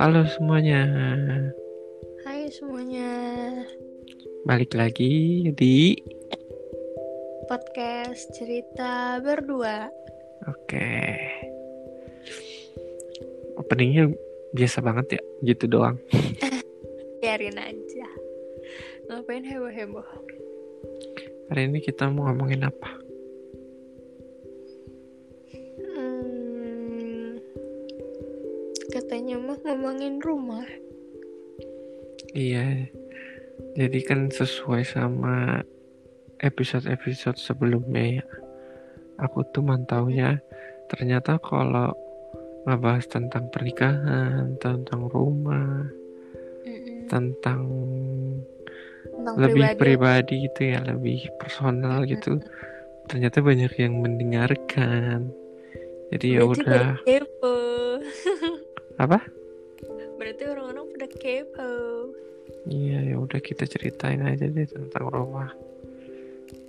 Halo 0.00 0.24
semuanya, 0.24 0.88
Hai 2.24 2.48
semuanya, 2.48 3.12
balik 4.48 4.72
lagi 4.72 5.44
di 5.52 6.00
podcast 7.44 8.24
cerita 8.32 9.20
berdua. 9.20 9.92
Oke. 10.48 11.20
Openingnya 13.60 14.08
biasa 14.56 14.80
banget 14.80 15.20
ya, 15.20 15.22
gitu 15.44 15.68
doang. 15.68 16.00
Biarin 17.20 17.60
aja. 17.60 18.08
Ngapain 19.12 19.44
heboh-heboh? 19.44 20.08
Hari 21.52 21.68
ini 21.68 21.84
kita 21.84 22.08
mau 22.08 22.32
ngomongin 22.32 22.64
apa? 22.64 22.91
Ngomongin 30.02 30.18
rumah. 30.18 30.66
Iya, 32.34 32.90
jadi 33.78 33.98
kan 34.02 34.34
sesuai 34.34 34.82
sama 34.82 35.62
episode-episode 36.42 37.38
sebelumnya 37.38 38.18
ya. 38.18 38.24
Aku 39.22 39.46
tuh 39.54 39.62
mantaunya 39.62 40.42
ternyata 40.90 41.38
kalau 41.38 41.94
ngebahas 42.66 43.06
tentang 43.06 43.46
pernikahan, 43.54 44.58
tentang 44.58 45.06
rumah, 45.06 45.86
Mm-mm. 46.66 47.06
tentang 47.06 47.62
Tentang 49.02 49.34
lebih 49.38 49.70
pribadi. 49.70 49.78
pribadi 49.78 50.34
gitu 50.50 50.60
ya, 50.74 50.80
lebih 50.82 51.30
personal 51.38 52.02
gitu. 52.10 52.42
Ternyata 53.06 53.38
banyak 53.38 53.70
yang 53.78 54.02
mendengarkan. 54.02 55.30
Jadi 56.10 56.26
ya 56.26 56.42
udah 56.42 56.98
apa? 59.04 59.41
Berarti 60.22 60.46
orang-orang 60.46 60.86
pada 60.94 61.08
kepo. 61.10 61.70
Iya 62.70 63.10
ya 63.10 63.18
udah 63.18 63.42
kita 63.42 63.66
ceritain 63.66 64.22
aja 64.22 64.46
deh 64.46 64.70
tentang 64.70 65.10
rumah. 65.10 65.50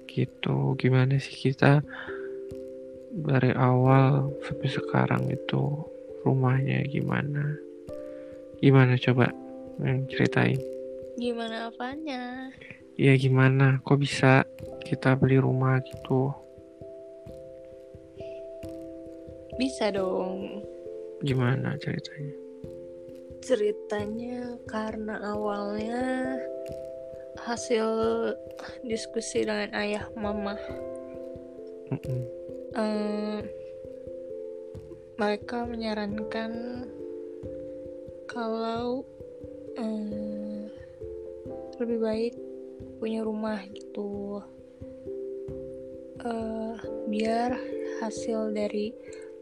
Gitu 0.09 0.73
gimana 0.81 1.21
sih 1.21 1.37
kita 1.37 1.85
dari 3.13 3.53
awal 3.53 4.33
sampai 4.41 4.69
sekarang 4.73 5.29
itu 5.29 5.85
rumahnya 6.25 6.81
gimana? 6.89 7.53
Gimana 8.57 8.97
coba 8.97 9.29
yang 9.85 10.09
ceritain? 10.09 10.57
Gimana 11.21 11.69
apanya? 11.69 12.49
Ya 12.97 13.13
gimana? 13.21 13.85
Kok 13.85 14.01
bisa 14.01 14.49
kita 14.81 15.13
beli 15.13 15.37
rumah 15.37 15.77
gitu? 15.85 16.33
Bisa 19.61 19.93
dong. 19.93 20.65
Gimana 21.21 21.77
ceritanya? 21.77 22.42
Ceritanya 23.43 24.55
karena 24.71 25.19
awalnya 25.19 26.39
hasil 27.43 27.83
diskusi 28.87 29.43
dengan 29.43 29.75
ayah 29.75 30.07
mama. 30.15 30.55
Mm-mm. 31.91 32.23
eh, 32.71 33.43
mereka 35.19 35.67
menyarankan 35.67 36.51
kalau 38.31 39.03
eh, 39.75 40.71
lebih 41.83 41.99
baik 41.99 42.33
punya 43.03 43.27
rumah 43.27 43.59
gitu. 43.75 44.39
Eh, 46.23 46.75
biar 47.11 47.59
hasil 47.99 48.55
dari 48.55 48.95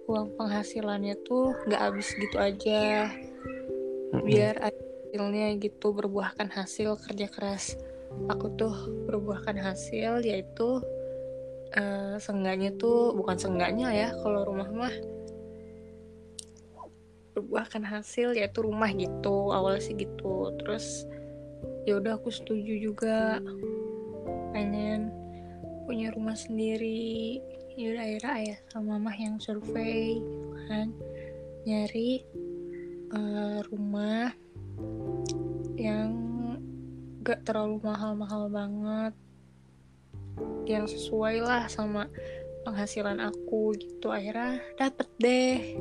uang 0.10 0.34
penghasilannya 0.42 1.22
tuh 1.22 1.54
nggak 1.70 1.82
habis 1.86 2.10
gitu 2.18 2.42
aja 2.42 3.14
Mm-mm. 4.12 4.28
biar 4.28 4.60
hasilnya 4.60 5.56
gitu 5.60 5.96
berbuahkan 5.96 6.52
hasil 6.52 7.00
kerja 7.00 7.28
keras. 7.32 7.80
Aku 8.28 8.52
tuh 8.60 8.76
berbuahkan 9.08 9.56
hasil 9.56 10.20
yaitu 10.28 10.84
eh 11.72 12.20
seenggaknya 12.20 12.76
tuh 12.76 13.16
bukan 13.16 13.40
seenggaknya 13.40 13.88
ya 13.96 14.10
kalau 14.20 14.44
rumah 14.44 14.68
mah. 14.68 14.96
Berbuahkan 17.32 17.88
hasil 17.88 18.36
yaitu 18.36 18.60
rumah 18.68 18.92
gitu 18.92 19.56
awalnya 19.56 19.80
sih 19.80 19.96
gitu. 19.96 20.52
Terus 20.60 21.08
ya 21.88 22.04
udah 22.04 22.20
aku 22.20 22.28
setuju 22.28 22.92
juga. 22.92 23.40
Pengen 24.52 25.08
punya 25.88 26.12
rumah 26.12 26.36
sendiri. 26.36 27.40
Ya 27.80 27.96
udah 27.96 28.04
akhirnya 28.04 28.32
ayah 28.36 28.60
sama 28.68 29.00
mama 29.00 29.16
yang 29.16 29.40
survei 29.40 30.20
gitu 30.20 30.60
kan. 30.68 30.92
Nyari 31.64 32.28
eh, 33.12 33.60
rumah 33.68 34.32
yang 35.76 36.10
gak 37.22 37.46
terlalu 37.46 37.78
mahal-mahal 37.86 38.50
banget 38.50 39.14
yang 40.66 40.90
sesuai 40.90 41.44
lah 41.44 41.68
sama 41.70 42.08
penghasilan 42.64 43.20
aku 43.22 43.76
gitu. 43.78 44.10
Akhirnya 44.10 44.62
dapet 44.78 45.08
deh. 45.22 45.78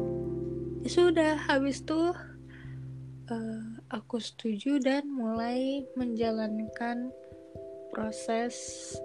Ya 0.81 0.89
sudah 0.91 1.37
habis 1.49 1.85
tuh 1.85 2.13
eh, 3.31 3.65
aku 3.93 4.19
setuju 4.19 4.81
dan 4.81 5.09
mulai 5.09 5.85
menjalankan 5.95 7.13
proses 7.91 8.55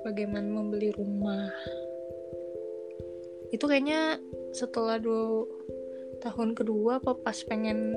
bagaimana 0.06 0.46
membeli 0.46 0.94
rumah. 0.94 1.52
Itu 3.54 3.66
kayaknya 3.70 4.20
setelah 4.52 5.00
dua 5.00 5.46
tahun 6.24 6.56
kedua 6.56 6.98
apa 7.04 7.14
pas 7.22 7.38
pengen 7.46 7.94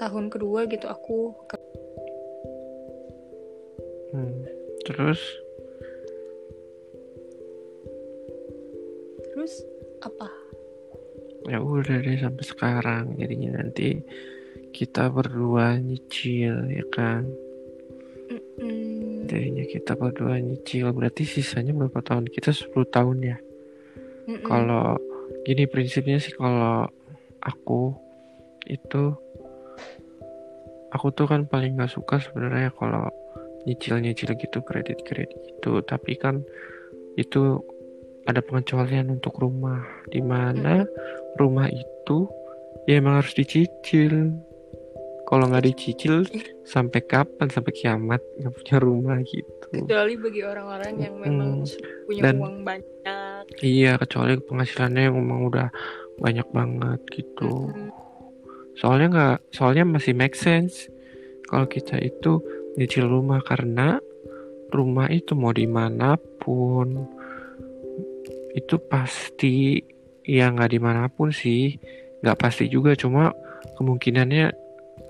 tahun 0.00 0.32
kedua 0.32 0.64
gitu 0.64 0.88
aku 0.88 1.36
ke- 1.44 1.68
Hmm. 4.10 4.42
Terus? 4.88 5.20
Terus 9.30 9.52
apa? 10.02 10.26
Ya 11.46 11.60
udah 11.62 12.00
deh 12.00 12.18
sampai 12.18 12.44
sekarang. 12.48 13.14
Jadinya 13.20 13.60
nanti 13.60 14.00
kita 14.72 15.12
berdua 15.12 15.76
nyicil 15.78 16.72
ya 16.72 16.84
kan? 16.90 17.28
Mm-mm. 18.30 19.26
jadinya 19.26 19.64
kita 19.66 19.94
berdua 19.94 20.42
nyicil. 20.42 20.90
Berarti 20.90 21.22
sisanya 21.22 21.70
berapa 21.70 22.02
tahun? 22.02 22.26
Kita 22.30 22.50
10 22.50 22.86
tahun 22.90 23.18
ya? 23.22 23.38
Kalau 24.46 24.98
gini 25.42 25.66
prinsipnya 25.66 26.18
sih 26.22 26.34
kalau 26.34 26.86
aku 27.42 27.94
itu 28.66 29.14
aku 30.90 31.14
tuh 31.14 31.26
kan 31.30 31.46
paling 31.46 31.78
nggak 31.78 31.90
suka 31.90 32.18
sebenarnya 32.18 32.74
kalau 32.74 33.06
nyicil 33.68 34.00
nyicil 34.00 34.34
gitu 34.34 34.58
kredit 34.64 35.02
kredit 35.06 35.38
gitu. 35.46 35.82
Tapi 35.84 36.16
kan 36.18 36.42
itu 37.18 37.60
ada 38.28 38.40
pengecualian 38.44 39.10
untuk 39.10 39.40
rumah 39.40 39.82
di 40.12 40.20
mana 40.22 40.84
rumah 41.40 41.66
itu 41.70 42.28
ya 42.86 43.00
emang 43.00 43.22
harus 43.22 43.34
dicicil. 43.34 44.34
Kalau 45.30 45.46
nggak 45.46 45.70
dicicil 45.70 46.26
sampai 46.72 47.00
kapan 47.06 47.48
sampai 47.50 47.72
kiamat 47.74 48.20
nggak 48.42 48.54
punya 48.54 48.76
rumah 48.82 49.16
gitu. 49.22 49.86
Kecuali 49.86 50.14
bagi 50.18 50.42
orang-orang 50.42 50.92
yang 50.98 51.14
memang 51.18 51.50
punya 52.06 52.22
Dan- 52.26 52.40
uang 52.42 52.56
banyak. 52.66 53.42
Iya 53.62 53.96
kecuali 53.96 54.36
penghasilannya 54.42 55.02
yang 55.10 55.16
emang 55.16 55.46
udah 55.46 55.68
banyak 56.20 56.46
banget 56.52 57.00
gitu. 57.14 57.70
Mm-mm. 57.70 58.09
Soalnya 58.80 59.08
nggak 59.12 59.38
soalnya 59.52 59.84
masih 59.84 60.16
make 60.16 60.34
sense. 60.34 60.88
Kalau 61.44 61.68
kita 61.68 62.00
itu 62.00 62.40
nyicil 62.80 63.04
rumah 63.04 63.44
karena 63.44 64.00
rumah 64.72 65.12
itu 65.12 65.36
mau 65.36 65.52
di 65.52 65.68
mana 65.68 66.16
pun. 66.16 67.04
Itu 68.56 68.80
pasti 68.80 69.84
ya 70.24 70.48
nggak 70.48 70.70
di 70.72 70.80
mana 70.80 71.12
pun 71.12 71.28
sih. 71.28 71.76
Nggak 72.24 72.38
pasti 72.40 72.72
juga 72.72 72.96
cuma 72.96 73.36
kemungkinannya 73.76 74.48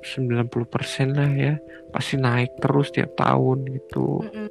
90% 0.03 1.15
lah 1.15 1.31
ya. 1.31 1.55
Pasti 1.95 2.19
naik 2.19 2.59
terus 2.59 2.91
tiap 2.91 3.15
tahun 3.15 3.71
gitu. 3.71 4.27
Mm-mm. 4.27 4.51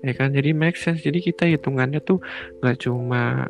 ya 0.00 0.12
kan 0.16 0.32
jadi 0.32 0.52
make 0.52 0.76
sense. 0.76 1.00
Jadi 1.00 1.24
kita 1.24 1.48
hitungannya 1.48 2.00
tuh 2.04 2.20
nggak 2.60 2.76
cuma 2.84 3.48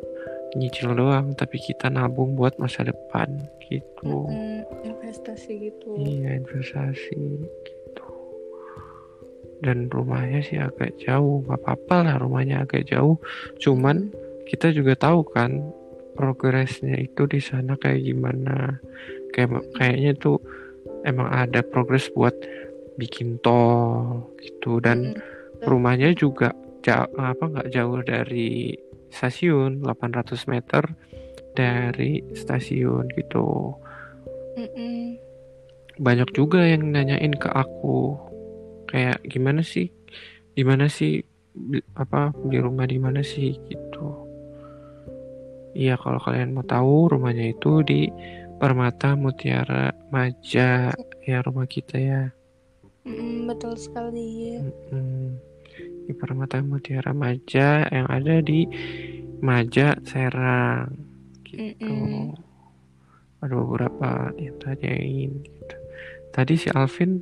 nyicil 0.55 0.91
doang 0.95 1.31
tapi 1.37 1.57
kita 1.59 1.87
nabung 1.87 2.35
buat 2.35 2.59
masa 2.59 2.83
depan 2.83 3.47
gitu 3.71 4.27
Mm-mm. 4.27 4.67
investasi 4.83 5.71
gitu 5.71 5.95
Iya 5.95 6.43
investasi 6.43 7.19
gitu. 7.63 8.07
Dan 9.61 9.87
rumahnya 9.93 10.41
sih 10.41 10.57
agak 10.57 10.97
jauh, 10.99 11.45
nggak 11.45 11.61
apa-apa 11.61 11.95
lah 12.03 12.15
rumahnya 12.17 12.65
agak 12.65 12.89
jauh. 12.89 13.21
Cuman 13.61 14.09
kita 14.49 14.73
juga 14.73 14.97
tahu 14.97 15.21
kan 15.29 15.61
progresnya 16.17 16.97
itu 16.97 17.29
di 17.29 17.37
sana 17.39 17.77
kayak 17.77 18.01
gimana. 18.01 18.81
Kayak 19.31 19.61
kayaknya 19.77 20.11
tuh 20.17 20.41
emang 21.07 21.29
ada 21.29 21.61
progres 21.61 22.09
buat 22.11 22.33
bikin 22.99 23.39
tol 23.45 24.27
gitu 24.41 24.81
dan 24.83 25.15
Mm-mm. 25.15 25.69
rumahnya 25.69 26.11
juga 26.17 26.51
jauh 26.81 27.07
apa 27.21 27.45
nggak 27.45 27.69
jauh 27.71 28.01
dari 28.01 28.75
stasiun 29.11 29.83
800 29.83 30.47
meter 30.47 30.83
dari 31.53 32.23
stasiun 32.33 33.11
gitu. 33.13 33.75
Mm-mm. 34.51 35.15
banyak 36.01 36.27
juga 36.35 36.59
yang 36.67 36.91
nanyain 36.91 37.31
ke 37.39 37.47
aku 37.47 38.19
kayak 38.91 39.23
gimana 39.23 39.63
sih 39.63 39.87
di 40.51 40.63
mana 40.67 40.91
sih 40.91 41.23
apa 41.95 42.35
beli 42.35 42.59
rumah 42.59 42.87
di 42.87 42.99
mana 42.99 43.23
sih 43.23 43.55
gitu. 43.67 44.07
Iya 45.71 45.95
kalau 45.95 46.19
kalian 46.19 46.51
mau 46.51 46.67
tahu 46.67 47.15
rumahnya 47.15 47.55
itu 47.55 47.79
di 47.87 48.11
Permata 48.59 49.15
Mutiara 49.15 49.95
Maja. 50.11 50.91
Ya 51.23 51.37
rumah 51.41 51.65
kita 51.65 51.95
ya. 51.95 52.23
Mm-mm, 53.07 53.47
betul 53.49 53.73
sekali. 53.79 54.61
Mm, 54.91 55.39
di 56.05 56.13
Permata 56.17 56.61
Mutiara 56.63 57.13
Maja 57.13 57.85
yang 57.89 58.07
ada 58.09 58.41
di 58.41 58.65
Maja 59.41 59.97
Serang. 60.05 60.91
Gitu. 61.45 61.83
Mm-mm. 61.83 62.37
ada 63.41 63.57
beberapa 63.57 64.29
yang 64.37 64.55
tanyain 64.61 65.33
gitu. 65.41 65.75
Tadi 66.31 66.53
si 66.55 66.69
Alvin 66.71 67.19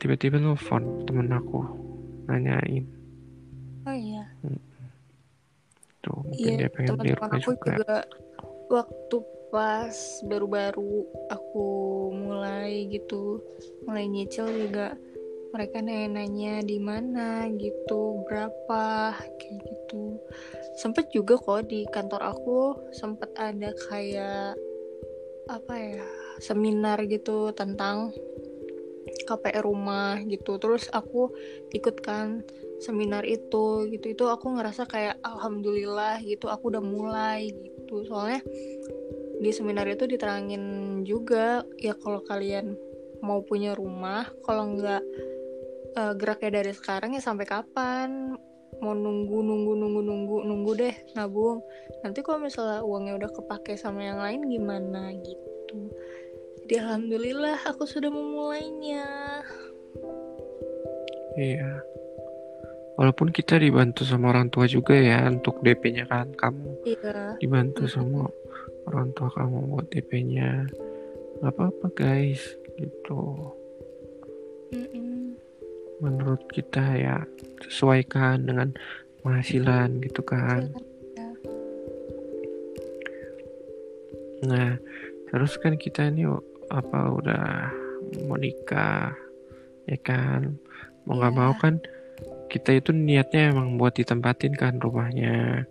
tiba-tiba 0.00 0.40
nelfon 0.40 1.04
temen 1.04 1.28
aku 1.30 1.60
nanyain. 2.26 2.88
Oh 3.84 3.92
iya. 3.92 4.24
Tuh 6.00 6.24
mungkin 6.24 6.52
iya 6.56 6.56
dia 6.66 6.70
pengen 6.72 6.88
teman-teman 6.96 7.20
rumah 7.20 7.36
aku 7.36 7.52
juga. 7.52 7.64
juga 7.76 7.96
waktu 8.72 9.16
pas 9.54 9.96
baru-baru 10.26 11.06
aku 11.30 11.66
mulai 12.10 12.90
gitu 12.90 13.38
mulai 13.86 14.10
nyicil 14.10 14.50
juga 14.50 14.98
mereka 15.54 15.78
nanya-nanya 15.78 16.66
di 16.66 16.82
mana 16.82 17.46
gitu 17.54 18.26
berapa 18.26 19.14
kayak 19.38 19.62
gitu. 19.62 20.18
Sempet 20.74 21.14
juga 21.14 21.38
kok 21.38 21.70
di 21.70 21.86
kantor 21.94 22.34
aku 22.34 22.58
sempet 22.90 23.30
ada 23.38 23.70
kayak 23.86 24.58
apa 25.46 25.74
ya 25.78 26.02
seminar 26.42 26.98
gitu 27.06 27.54
tentang 27.54 28.10
KPR 29.30 29.62
rumah 29.62 30.18
gitu. 30.26 30.58
Terus 30.58 30.90
aku 30.90 31.30
ikut 31.70 32.02
kan 32.02 32.42
seminar 32.82 33.22
itu 33.22 33.86
gitu. 33.94 34.10
Itu 34.10 34.26
aku 34.26 34.58
ngerasa 34.58 34.90
kayak 34.90 35.22
alhamdulillah 35.22 36.18
gitu. 36.26 36.50
Aku 36.50 36.74
udah 36.74 36.82
mulai 36.82 37.54
gitu. 37.54 38.02
Soalnya 38.10 38.42
di 39.38 39.50
seminar 39.54 39.86
itu 39.86 40.10
diterangin 40.10 41.06
juga 41.06 41.62
ya 41.78 41.94
kalau 41.94 42.18
kalian 42.26 42.74
mau 43.22 43.40
punya 43.40 43.72
rumah 43.72 44.28
kalau 44.44 44.76
nggak 44.76 45.00
eh, 45.94 46.12
geraknya 46.18 46.62
dari 46.62 46.72
sekarang 46.74 47.14
ya 47.14 47.22
sampai 47.22 47.46
kapan? 47.46 48.38
Mau 48.82 48.94
nunggu 48.94 49.38
nunggu 49.38 49.72
nunggu 49.78 50.00
nunggu 50.02 50.36
nunggu 50.42 50.70
deh 50.74 50.94
nabung. 51.14 51.62
Nanti 52.02 52.20
kalau 52.26 52.42
misalnya 52.42 52.82
uangnya 52.82 53.14
udah 53.22 53.30
kepake 53.30 53.78
sama 53.78 54.02
yang 54.02 54.18
lain 54.18 54.50
gimana 54.50 55.14
gitu. 55.14 55.94
Jadi 56.64 56.74
alhamdulillah 56.80 57.60
aku 57.70 57.86
sudah 57.86 58.10
memulainya. 58.10 59.06
Iya. 61.38 61.82
Walaupun 62.94 63.34
kita 63.34 63.58
dibantu 63.58 64.06
sama 64.06 64.30
orang 64.30 64.54
tua 64.54 64.70
juga 64.70 64.94
ya 64.94 65.26
untuk 65.26 65.58
DP-nya 65.66 66.06
kan 66.06 66.30
kamu 66.30 66.78
iya. 66.86 67.34
dibantu 67.42 67.90
Mm. 67.90 67.90
sama 67.90 68.30
orang 68.86 69.10
tua 69.18 69.28
kamu 69.34 69.58
buat 69.66 69.86
DP-nya 69.90 70.70
nggak 71.42 71.52
apa-apa 71.58 71.86
guys 71.98 72.42
gitu. 72.78 73.50
Mm-mm. 74.70 75.13
Menurut 76.02 76.42
kita 76.50 76.82
ya 76.98 77.16
sesuaikan 77.62 78.46
dengan 78.46 78.74
penghasilan 79.22 80.02
gitu 80.04 80.22
kan. 80.26 80.72
Nah 84.44 84.76
terus 85.32 85.56
kan 85.58 85.74
kita 85.80 86.12
ini 86.12 86.28
apa 86.70 87.00
udah 87.14 87.46
mau 88.26 88.38
nikah 88.38 89.14
ya 89.88 89.98
kan? 90.02 90.56
Mau 91.04 91.20
nggak 91.20 91.34
Iya. 91.34 91.40
mau 91.40 91.52
kan 91.56 91.74
kita 92.52 92.70
itu 92.78 92.94
niatnya 92.94 93.50
emang 93.50 93.80
buat 93.80 93.96
ditempatin 93.98 94.54
kan 94.54 94.78
rumahnya. 94.78 95.66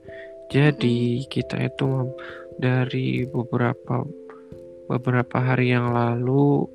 Jadi 0.52 1.25
kita 1.31 1.58
itu 1.72 2.14
dari 2.60 3.25
beberapa 3.25 4.06
beberapa 4.92 5.38
hari 5.40 5.72
yang 5.72 5.96
lalu 5.96 6.68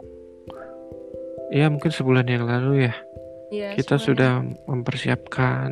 ya 1.52 1.68
mungkin 1.68 1.92
sebulan 1.92 2.26
yang 2.28 2.44
lalu 2.48 2.88
ya 2.88 2.94
Iya, 3.48 3.76
kita 3.76 3.96
semuanya. 3.96 4.06
sudah 4.06 4.32
mempersiapkan 4.68 5.68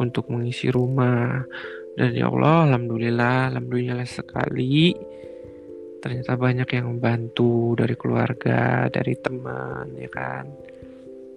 untuk 0.00 0.32
mengisi 0.32 0.72
rumah 0.72 1.44
dan 1.94 2.10
ya 2.16 2.26
Allah 2.26 2.72
alhamdulillah 2.72 3.54
alhamdulillah 3.54 4.08
sekali 4.08 4.96
ternyata 6.02 6.34
banyak 6.34 6.68
yang 6.74 6.90
membantu 6.96 7.78
dari 7.78 7.94
keluarga 7.94 8.90
dari 8.90 9.14
teman 9.20 9.94
ya 9.94 10.10
kan 10.10 10.46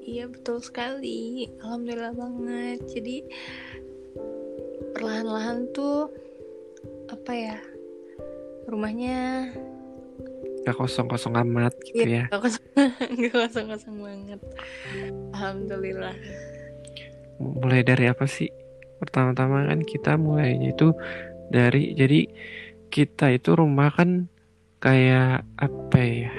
Iya 0.08 0.32
betul 0.32 0.64
sekali, 0.64 1.52
alhamdulillah 1.60 2.16
banget. 2.16 2.80
Jadi 2.88 3.28
perlahan-lahan 4.96 5.68
tuh 5.76 6.08
apa 7.12 7.32
ya 7.36 7.60
rumahnya 8.72 9.52
gak 10.68 10.76
kosong-kosong 10.76 11.40
amat 11.48 11.72
gitu 11.88 12.04
ya 12.04 12.28
gak 12.28 12.44
kosong, 12.44 12.66
gak 13.24 13.34
kosong-kosong 13.48 13.96
banget. 14.04 14.40
Alhamdulillah. 15.32 16.16
mulai 17.40 17.86
dari 17.88 18.12
apa 18.12 18.28
sih 18.28 18.52
pertama-tama 19.00 19.64
kan 19.72 19.80
kita 19.86 20.20
mulainya 20.20 20.76
itu 20.76 20.92
dari 21.48 21.96
jadi 21.96 22.28
kita 22.92 23.32
itu 23.32 23.56
rumah 23.56 23.94
kan 23.96 24.28
kayak 24.84 25.48
apa 25.56 26.00
ya 26.02 26.34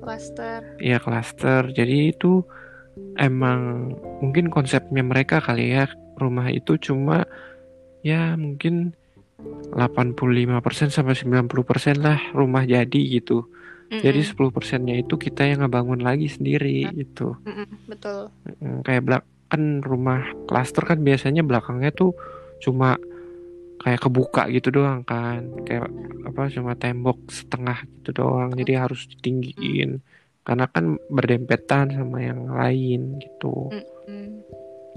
Cluster. 0.00 0.58
ya 0.80 0.98
klaster 0.98 1.70
jadi 1.70 2.10
itu 2.10 2.42
emang 3.20 3.94
mungkin 4.24 4.48
konsepnya 4.50 5.04
mereka 5.04 5.38
kali 5.38 5.76
ya 5.76 5.86
rumah 6.18 6.48
itu 6.50 6.74
cuma 6.80 7.28
ya 8.00 8.34
mungkin 8.34 8.96
85% 9.72 10.92
sampai 10.92 11.14
90% 11.16 12.00
lah 12.00 12.18
rumah 12.32 12.64
jadi 12.64 13.00
gitu 13.20 13.46
jadi 13.90 14.22
10 14.22 14.54
persennya 14.54 14.94
itu 14.94 15.18
kita 15.18 15.42
yang 15.42 15.66
ngebangun 15.66 15.98
lagi 15.98 16.30
sendiri 16.30 16.86
gitu. 16.94 17.34
Mm-mm, 17.42 17.66
betul. 17.90 18.30
Mm, 18.62 18.86
kayak 18.86 19.02
belak 19.02 19.24
kan 19.50 19.82
rumah 19.82 20.22
klaster 20.46 20.86
kan 20.86 21.02
biasanya 21.02 21.42
belakangnya 21.42 21.90
tuh 21.90 22.14
cuma 22.62 22.94
kayak 23.82 23.98
kebuka 23.98 24.46
gitu 24.48 24.70
doang 24.70 25.02
kan. 25.02 25.42
Kayak 25.66 25.90
apa 26.22 26.46
cuma 26.54 26.78
tembok 26.78 27.18
setengah 27.28 27.82
gitu 27.98 28.22
doang. 28.22 28.54
Jadi 28.54 28.72
harus 28.78 29.10
ditinggiin. 29.10 29.98
Karena 30.40 30.70
kan 30.70 30.94
berdempetan 31.10 31.90
sama 31.90 32.22
yang 32.22 32.46
lain 32.46 33.18
gitu. 33.18 33.74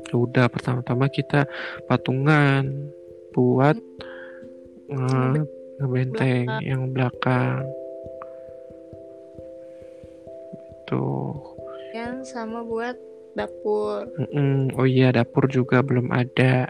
Ya 0.03 0.15
udah 0.15 0.45
pertama-tama 0.47 1.09
kita 1.09 1.49
patungan 1.85 2.69
buat 3.31 3.73
nge- 4.87 5.47
ngebenteng 5.79 6.45
yang 6.61 6.93
belakang 6.93 7.65
tuh 10.93 11.33
Yang 11.97 12.33
sama 12.37 12.61
buat 12.61 12.97
dapur. 13.33 14.05
Mm-mm. 14.21 14.77
oh 14.77 14.85
iya 14.85 15.09
dapur 15.09 15.49
juga 15.49 15.81
belum 15.81 16.13
ada 16.13 16.69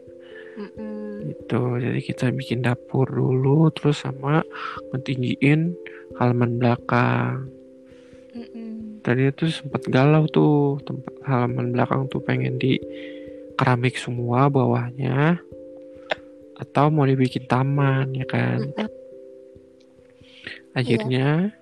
Mm-mm. 0.55 1.27
gitu 1.27 1.75
jadi 1.79 1.99
kita 1.99 2.31
bikin 2.31 2.63
dapur 2.63 3.07
dulu 3.09 3.67
terus 3.75 4.03
sama 4.03 4.43
ngetinggiin 4.95 5.75
halaman 6.15 6.55
belakang 6.59 7.51
Mm-mm. 8.31 9.03
tadi 9.03 9.27
itu 9.27 9.51
sempat 9.51 9.83
galau 9.91 10.23
tuh 10.31 10.79
tempat 10.87 11.13
halaman 11.27 11.75
belakang 11.75 12.07
tuh 12.07 12.23
pengen 12.23 12.55
di 12.55 12.79
keramik 13.59 13.99
semua 13.99 14.47
bawahnya 14.47 15.37
atau 16.57 16.87
mau 16.93 17.03
dibikin 17.03 17.43
taman 17.49 18.13
ya 18.15 18.25
kan 18.29 18.71
akhirnya 20.73 21.53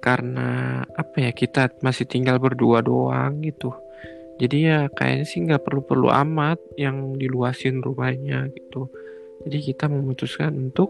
karena 0.00 0.48
apa 0.96 1.28
ya 1.28 1.30
kita 1.30 1.68
masih 1.84 2.08
tinggal 2.08 2.40
berdua 2.40 2.80
doang 2.80 3.44
gitu 3.44 3.70
jadi 4.40 4.56
ya 4.58 4.78
kayaknya 4.88 5.24
sih 5.28 5.44
nggak 5.44 5.62
perlu-perlu 5.62 6.08
amat 6.24 6.56
yang 6.80 7.14
diluasin 7.14 7.84
rumahnya 7.84 8.48
gitu 8.56 8.88
jadi 9.44 9.58
kita 9.72 9.84
memutuskan 9.88 10.52
untuk 10.56 10.88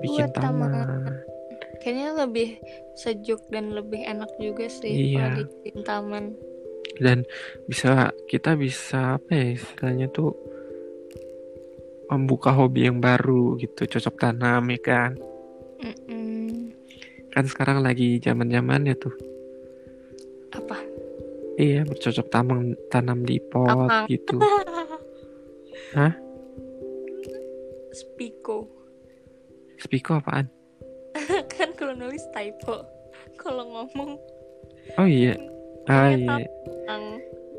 bikin 0.00 0.30
Buat 0.30 0.34
taman. 0.38 0.70
taman 0.70 1.14
Kayaknya 1.80 2.28
lebih 2.28 2.48
sejuk 2.92 3.40
dan 3.48 3.72
lebih 3.72 4.04
enak 4.04 4.28
juga 4.36 4.68
sih 4.68 5.16
Iya. 5.16 5.16
kalau 5.16 5.36
dibikin 5.40 5.78
taman. 5.82 6.24
dan 7.00 7.24
bisa 7.64 8.12
kita 8.28 8.52
bisa 8.54 9.16
apa 9.16 9.32
ya 9.32 9.46
istilahnya 9.56 10.12
tuh 10.12 10.36
membuka 12.10 12.52
hobi 12.52 12.84
yang 12.84 13.00
baru 13.00 13.56
gitu 13.56 13.86
cocok 13.88 14.14
tanam 14.18 14.68
ya 14.68 14.80
kan 14.82 15.10
Mm-mm. 15.80 16.39
Kan 17.30 17.44
sekarang 17.46 17.82
lagi 17.82 18.18
zaman 18.18 18.50
zamannya 18.50 18.94
tuh 18.98 19.14
Apa? 20.50 20.78
iya 21.56 21.86
bercocok 21.86 22.26
tanam 22.30 22.74
tanam 22.90 23.22
di 23.22 23.38
pot 23.38 23.86
Apa? 23.90 24.06
gitu 24.10 24.38
Hah? 25.90 26.14
Spiko. 27.90 28.62
Spiko 29.82 30.22
apaan? 30.22 30.46
kan 31.52 31.74
kalau 31.74 31.98
nulis 31.98 32.22
typo. 32.30 32.86
Kalau 33.34 33.66
ngomong 33.66 34.14
Oh 34.98 35.06
iya. 35.06 35.34
Ah 35.90 36.14
Iya, 36.14 36.46
iya. 36.46 36.46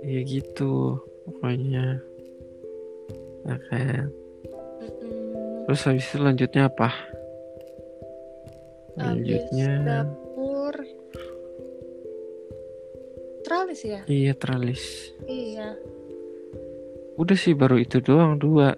Iya 0.01 0.19
gitu. 0.23 0.95
Pokoknya. 1.27 1.99
Oke. 3.51 3.81
mm-mm. 4.79 5.67
Terus 5.67 5.81
habis 5.83 6.07
itu 6.07 6.17
lanjutnya 6.23 6.71
apa? 6.71 6.89
Habis 9.01 9.10
Lanjutnya 9.50 9.70
dapur 9.81 10.75
teralis 13.41 13.81
ya 13.81 14.01
iya 14.05 14.34
tralis. 14.34 15.12
iya 15.25 15.75
Udah 17.13 17.36
sih 17.36 17.51
baru 17.51 17.77
itu 17.77 18.00
doang 18.00 18.38
dua. 18.38 18.74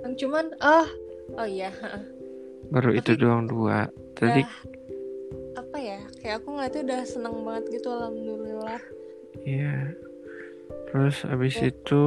yang 0.00 0.14
cuman 0.16 0.46
ah 0.58 0.88
oh 1.34 1.44
iya 1.44 1.70
Baru 2.66 2.90
itu 2.90 3.12
Tapi- 3.12 3.20
doang 3.20 3.44
dua. 3.44 3.86
Tadi 4.14 4.40
Udah, 4.40 4.48
apa 5.56 5.76
ya 5.76 6.00
kayak 6.18 6.34
aku 6.40 6.48
ngeliatnya 6.50 6.82
udah 6.84 7.02
seneng 7.04 7.34
banget 7.42 7.64
gitu 7.72 7.88
alhamdulillah 7.90 8.80
iya. 9.42 9.92
Terus 10.88 11.16
habis 11.24 11.54
Oh. 11.56 11.66
itu 11.66 12.04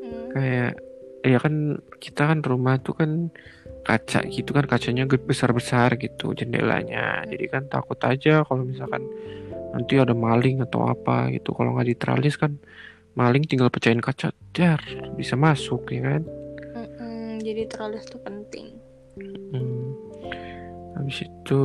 Hmm, 0.00 0.26
kayak 0.32 0.72
ya 1.20 1.38
kan 1.38 1.54
kita 1.98 2.22
kan 2.24 2.38
rumah 2.40 2.78
tuh 2.78 2.94
kan 2.94 3.10
kaca 3.86 4.26
gitu 4.26 4.50
kan 4.50 4.66
kacanya 4.66 5.06
besar 5.06 5.54
besar 5.54 5.94
gitu 5.94 6.34
jendelanya 6.34 7.22
jadi 7.24 7.44
kan 7.46 7.62
takut 7.70 7.94
aja 8.02 8.42
kalau 8.42 8.66
misalkan 8.66 9.06
nanti 9.70 9.94
ada 9.94 10.10
maling 10.10 10.58
atau 10.58 10.90
apa 10.90 11.30
gitu 11.30 11.54
kalau 11.54 11.72
nggak 11.72 11.94
diteralis 11.94 12.34
kan 12.34 12.58
maling 13.14 13.46
tinggal 13.46 13.70
pecahin 13.70 14.02
kaca 14.02 14.34
dar 14.50 14.82
bisa 15.14 15.38
masuk 15.38 15.86
ya 15.88 16.18
kan 16.18 16.22
mm-mm, 16.74 17.38
jadi 17.40 17.62
teralis 17.70 18.02
tuh 18.04 18.18
penting 18.20 18.74
Hmm. 19.16 19.96
habis 20.92 21.24
itu 21.24 21.60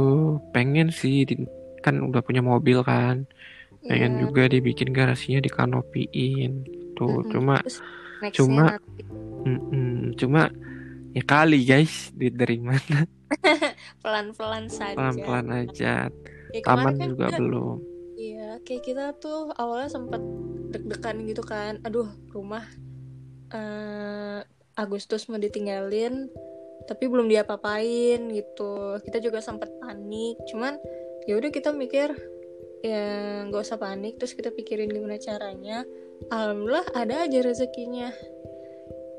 pengen 0.56 0.88
sih 0.88 1.28
di- 1.28 1.44
kan 1.82 2.00
udah 2.00 2.24
punya 2.24 2.40
mobil 2.40 2.80
kan 2.80 3.28
pengen 3.84 4.16
Iya. 4.16 4.22
juga 4.24 4.44
dibikin 4.48 4.96
garasinya 4.96 5.44
dikanopiin 5.44 6.64
tuh 6.96 7.20
Mm-mm. 7.20 7.28
cuma 7.28 7.60
Terus 7.60 7.84
cuma- 8.32 8.80
mm-mm, 9.44 10.16
cuma 10.16 10.48
ya 11.12 11.24
kali 11.24 11.60
guys 11.62 12.10
duit 12.12 12.34
dari 12.34 12.58
mana 12.58 13.08
pelan-pelan 14.04 14.68
saja 14.68 14.96
pelan-pelan 14.96 15.48
aja 15.52 15.94
Ya, 16.52 16.60
taman 16.68 17.00
kan 17.00 17.08
juga 17.08 17.32
kita- 17.32 17.40
belum 17.40 17.78
Iya, 18.22 18.62
kayak 18.62 18.84
kita 18.86 19.06
tuh 19.18 19.50
awalnya 19.56 19.90
sempet 19.90 20.22
deg-degan 20.70 21.26
gitu 21.26 21.42
kan. 21.42 21.82
Aduh, 21.82 22.06
rumah 22.30 22.62
eh 23.50 24.40
Agustus 24.78 25.26
mau 25.26 25.36
ditinggalin, 25.36 26.30
tapi 26.86 27.10
belum 27.10 27.26
diapa-apain 27.26 28.22
gitu. 28.30 29.02
Kita 29.02 29.18
juga 29.18 29.42
sempet 29.42 29.74
panik. 29.82 30.38
Cuman 30.46 30.78
ya 31.26 31.34
udah 31.34 31.50
kita 31.50 31.74
mikir 31.74 32.14
ya 32.82 33.04
nggak 33.50 33.64
usah 33.64 33.82
panik. 33.82 34.22
Terus 34.22 34.38
kita 34.38 34.54
pikirin 34.54 34.94
gimana 34.94 35.18
caranya. 35.18 35.82
Alhamdulillah 36.30 36.94
ada 36.94 37.26
aja 37.26 37.40
rezekinya. 37.42 38.14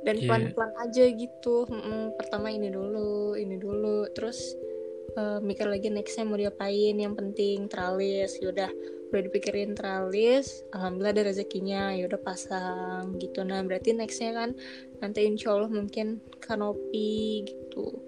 Dan 0.02 0.18
Iya. 0.18 0.28
pelan-pelan 0.28 0.73
aja 0.82 1.04
gitu. 1.14 1.66
Mm-mm, 1.71 2.18
pertama 2.18 2.50
ini 2.50 2.68
dulu, 2.68 3.38
ini 3.38 3.56
dulu. 3.56 4.11
Terus 4.11 4.59
eh, 5.12 5.38
mikir 5.44 5.68
lagi 5.68 5.88
nextnya 5.92 6.26
mau 6.26 6.38
diapain. 6.38 6.97
Yang 6.99 7.14
penting 7.18 7.71
teralis 7.71 8.38
yaudah 8.42 8.71
udah 9.12 9.28
dipikirin 9.28 9.76
teralis 9.76 10.64
alhamdulillah 10.75 11.14
ada 11.14 11.25
rezekinya. 11.30 11.94
Yaudah 11.94 12.21
pasang 12.21 13.14
gitu. 13.23 13.47
Nah 13.47 13.62
berarti 13.62 13.94
nextnya 13.94 14.35
kan 14.35 14.50
nanti 14.99 15.23
insya 15.23 15.54
Allah 15.54 15.71
mungkin 15.71 16.18
kanopi 16.42 17.47
gitu. 17.47 18.02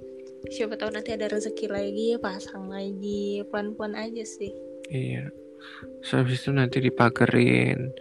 Siapa 0.50 0.76
tahu 0.76 0.92
nanti 0.92 1.14
ada 1.14 1.30
rezeki 1.30 1.66
lagi 1.70 2.08
pasang 2.18 2.68
lagi. 2.68 3.46
Pelan-pelan 3.48 3.94
aja 3.96 4.24
sih. 4.26 4.52
Iya. 4.90 5.30
Terus 6.02 6.12
habis 6.12 6.44
itu 6.44 6.50
nanti 6.52 6.76
dipagerin 6.82 7.92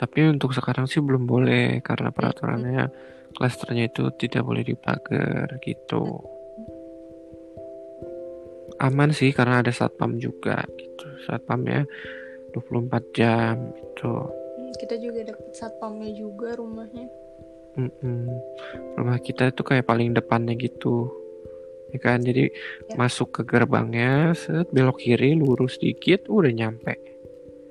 tapi 0.00 0.24
untuk 0.24 0.56
sekarang 0.56 0.88
sih 0.88 1.04
belum 1.04 1.28
boleh 1.28 1.84
karena 1.84 2.08
peraturannya 2.08 2.88
klasternya 3.36 3.88
itu 3.90 4.10
tidak 4.18 4.42
boleh 4.44 4.62
dipager 4.66 5.46
gitu. 5.62 6.04
Aman 8.80 9.12
sih 9.12 9.30
karena 9.36 9.60
ada 9.60 9.72
satpam 9.74 10.16
juga 10.16 10.64
gitu. 10.80 11.06
Satpamnya 11.28 11.84
24 12.56 13.12
jam 13.12 13.60
gitu. 13.76 14.14
Hmm, 14.56 14.72
kita 14.80 14.96
juga 14.96 15.20
dapet 15.28 15.52
satpamnya 15.52 16.10
juga 16.16 16.56
rumahnya. 16.56 17.06
Mm-mm. 17.70 18.26
rumah 18.98 19.22
kita 19.22 19.54
itu 19.54 19.62
kayak 19.62 19.86
paling 19.86 20.10
depannya 20.10 20.58
gitu. 20.58 21.06
Ya 21.94 21.98
kan? 22.02 22.18
Jadi 22.18 22.50
Ya. 22.90 22.98
masuk 22.98 23.30
ke 23.30 23.42
gerbangnya 23.46 24.34
set 24.34 24.66
belok 24.74 24.98
kiri 24.98 25.38
lurus 25.38 25.78
dikit 25.78 26.26
udah 26.26 26.50
nyampe. 26.50 26.98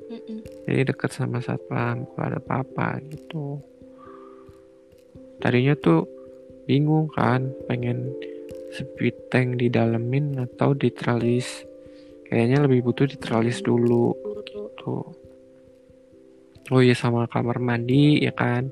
Mm-mm. 0.10 0.42
jadi 0.66 0.90
deket 0.90 1.14
sama 1.14 1.38
satpam 1.38 2.10
kalau 2.18 2.34
ada 2.34 2.42
apa-apa 2.42 2.98
gitu 3.14 3.62
tadinya 5.40 5.76
tuh 5.80 6.06
bingung 6.70 7.10
kan 7.12 7.50
pengen 7.66 8.14
speed 8.76 9.16
tank 9.34 9.58
didalemin 9.58 10.38
atau 10.38 10.78
diteralis 10.78 11.66
kayaknya 12.30 12.64
lebih 12.64 12.86
butuh 12.86 13.10
diteralis 13.10 13.66
dulu 13.66 14.14
tuh 14.78 15.10
oh 16.70 16.82
iya 16.82 16.94
sama 16.94 17.26
kamar 17.26 17.58
mandi 17.58 18.22
ya 18.22 18.34
kan? 18.34 18.70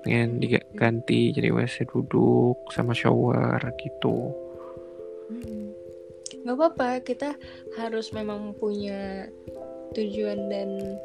Pengen 0.00 0.40
diganti 0.40 1.34
jadi 1.34 1.52
WC 1.52 1.84
duduk 1.92 2.72
sama 2.72 2.96
shower 2.96 3.60
gitu. 3.76 4.32
Mm-mm. 5.30 5.70
nggak 6.40 6.56
apa-apa 6.56 7.04
kita 7.04 7.36
harus 7.76 8.10
memang 8.16 8.56
punya 8.56 9.28
tujuan 9.92 10.48
dan 10.48 10.96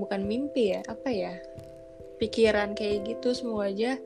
bukan 0.00 0.24
mimpi 0.24 0.72
ya 0.74 0.80
apa 0.88 1.08
ya 1.12 1.34
pikiran 2.18 2.74
kayak 2.74 3.06
gitu 3.06 3.32
semua 3.34 3.70
aja 3.70 3.96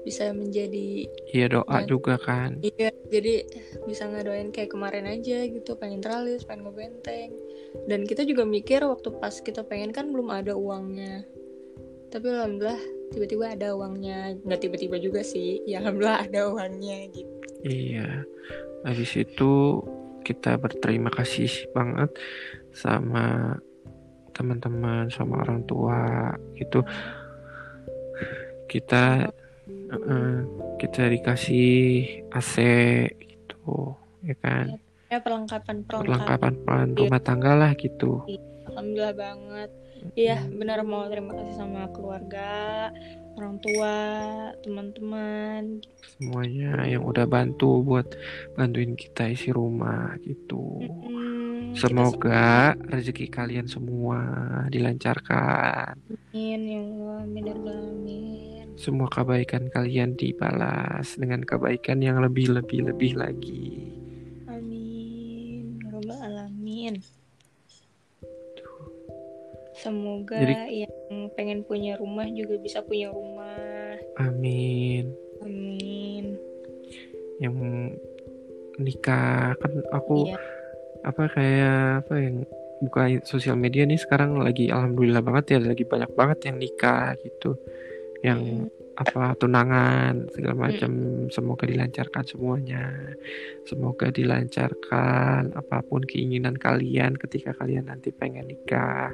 bisa 0.00 0.32
menjadi 0.32 1.04
iya 1.28 1.46
doa 1.52 1.84
Ya. 1.84 1.86
juga 1.86 2.16
kan. 2.16 2.56
Iya 2.64 2.88
jadi 3.12 3.44
bisa 3.84 4.08
ngedoain 4.08 4.48
kayak 4.48 4.72
kemarin 4.72 5.04
aja 5.04 5.44
gitu 5.44 5.76
pengen 5.76 6.00
teralis 6.00 6.44
pengen 6.48 6.64
ngebenteng. 6.68 7.36
Dan 7.84 8.08
kita 8.08 8.24
juga 8.24 8.48
mikir 8.48 8.80
waktu 8.82 9.12
pas 9.20 9.36
kita 9.38 9.60
pengen 9.68 9.92
kan 9.92 10.08
belum 10.08 10.32
ada 10.32 10.56
uangnya. 10.56 11.28
Tapi 12.10 12.26
alhamdulillah 12.26 12.80
tiba-tiba 13.12 13.44
ada 13.54 13.76
uangnya. 13.76 14.40
Nggak 14.40 14.60
tiba-tiba 14.64 14.96
juga 14.98 15.20
sih 15.20 15.60
ya 15.68 15.84
alhamdulillah 15.84 16.26
ada 16.26 16.40
uangnya 16.48 16.98
gitu. 17.12 17.32
Iya, 17.60 18.24
habis 18.88 19.12
itu 19.20 19.84
kita 20.24 20.56
berterima 20.56 21.12
kasih 21.12 21.68
banget 21.76 22.08
sama 22.72 23.56
teman-teman, 24.32 25.12
sama 25.12 25.44
orang 25.44 25.60
tua 25.68 26.32
gitu. 26.56 26.80
Kita 28.70 29.26
eh, 29.90 30.38
kita 30.78 31.02
dikasih 31.10 31.68
AC 32.30 32.54
gitu, 33.18 33.98
ya 34.22 34.34
kan? 34.38 34.78
ya 35.10 35.18
perlengkapan 35.18 35.82
perlengkapan 35.82 36.06
Perlengkapan 36.06 36.54
pelan 36.62 36.90
rumah 36.94 37.18
tangga 37.20 37.52
lah 37.58 37.74
gitu. 37.74 38.22
alhamdulillah 38.70 39.10
banget 39.12 39.70
iya 40.14 40.38
benar 40.46 40.86
mau 40.86 41.10
terima 41.10 41.34
kasih 41.34 41.58
sama 41.58 41.90
keluarga 41.90 42.50
orang 43.34 43.58
tua 43.58 43.94
teman-teman 44.62 45.82
Semuanya 46.14 46.86
yang 46.86 47.02
udah 47.02 47.26
bantu 47.26 47.82
buat 47.82 48.06
bantuin 48.54 48.94
kita 48.94 49.34
isi 49.34 49.50
rumah 49.50 50.14
gitu. 50.22 50.78
Mm, 50.78 51.74
kita 51.74 51.80
Semoga 51.80 52.46
rezeki 52.86 53.26
kalian 53.26 53.66
semua 53.66 54.18
dilancarkan. 54.70 55.98
semuanya 56.30 56.70
ya 56.70 56.80
Allah 56.86 57.16
amin 57.26 57.44
ya 57.44 58.59
Semua 58.80 59.12
kebaikan 59.12 59.68
kalian 59.68 60.16
dibalas 60.16 61.20
dengan 61.20 61.44
kebaikan 61.44 62.00
yang 62.00 62.16
lebih-lebih-lebih 62.24 63.12
lagi. 63.12 63.92
amin 64.48 65.76
ya 65.84 65.88
Rabbal 65.92 66.20
alamin 66.24 66.94
semoga 69.76 70.36
Jadi- 70.40 70.88
yang 70.88 70.96
pengen 71.36 71.60
punya 71.64 72.00
rumah 72.00 72.24
juga 72.32 72.56
bisa 72.56 72.80
punya 72.80 73.12
rumah 73.12 73.96
Amin. 74.16 75.12
amin 75.40 76.36
Yang 77.40 77.56
nikah 78.80 79.56
kan 79.56 79.72
aku 79.92 80.24
iya 80.24 80.40
apa 81.00 81.32
kayak 81.32 82.04
apa 82.04 82.14
yang 82.20 82.36
buka 82.80 83.24
sosial 83.24 83.56
media 83.56 83.88
nih 83.88 83.96
sekarang 83.96 84.36
lagi 84.36 84.68
alhamdulillah 84.68 85.24
banget 85.24 85.56
ya 85.56 85.58
lagi 85.64 85.84
banyak 85.88 86.12
banget 86.12 86.52
yang 86.52 86.56
nikah 86.60 87.16
gitu. 87.24 87.56
Yang 88.20 88.68
apa 89.00 89.32
tunangan 89.40 90.28
segala 90.28 90.68
macam 90.68 90.92
semoga 91.32 91.64
dilancarkan 91.64 92.24
semuanya. 92.28 92.84
Semoga 93.64 94.12
dilancarkan 94.12 95.56
apa 95.56 95.80
pun 95.88 96.04
keinginan 96.04 96.60
kalian 96.60 97.16
ketika 97.16 97.56
kalian 97.56 97.88
nanti 97.88 98.12
pengen 98.12 98.52
nikah. 98.52 99.08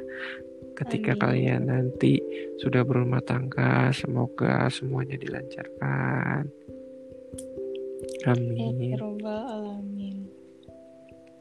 Ketika 0.75 1.15
Amin. 1.17 1.23
kalian 1.23 1.63
nanti 1.71 2.19
sudah 2.59 2.83
berumah 2.83 3.23
tangga, 3.23 3.95
semoga 3.95 4.67
semuanya 4.69 5.15
dilancarkan. 5.17 6.51
Amin. 8.27 8.99
Alamin. 8.99 10.27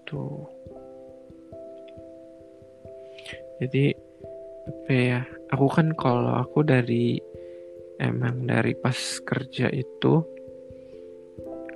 Tuh. 0.05 0.45
Jadi 3.57 3.89
apa 4.69 4.93
ya? 4.93 5.21
Aku 5.49 5.65
kan 5.67 5.97
kalau 5.97 6.37
aku 6.37 6.61
dari 6.61 7.17
emang 7.99 8.47
dari 8.47 8.75
pas 8.75 8.97
kerja 9.23 9.71
itu 9.71 10.13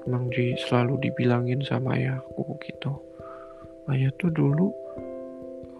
emang 0.07 0.31
di 0.33 0.57
selalu 0.57 0.99
dibilangin 1.05 1.61
sama 1.61 1.95
ayahku 1.95 2.57
gitu. 2.65 2.97
Ayah 3.89 4.13
tuh 4.17 4.29
dulu 4.29 4.69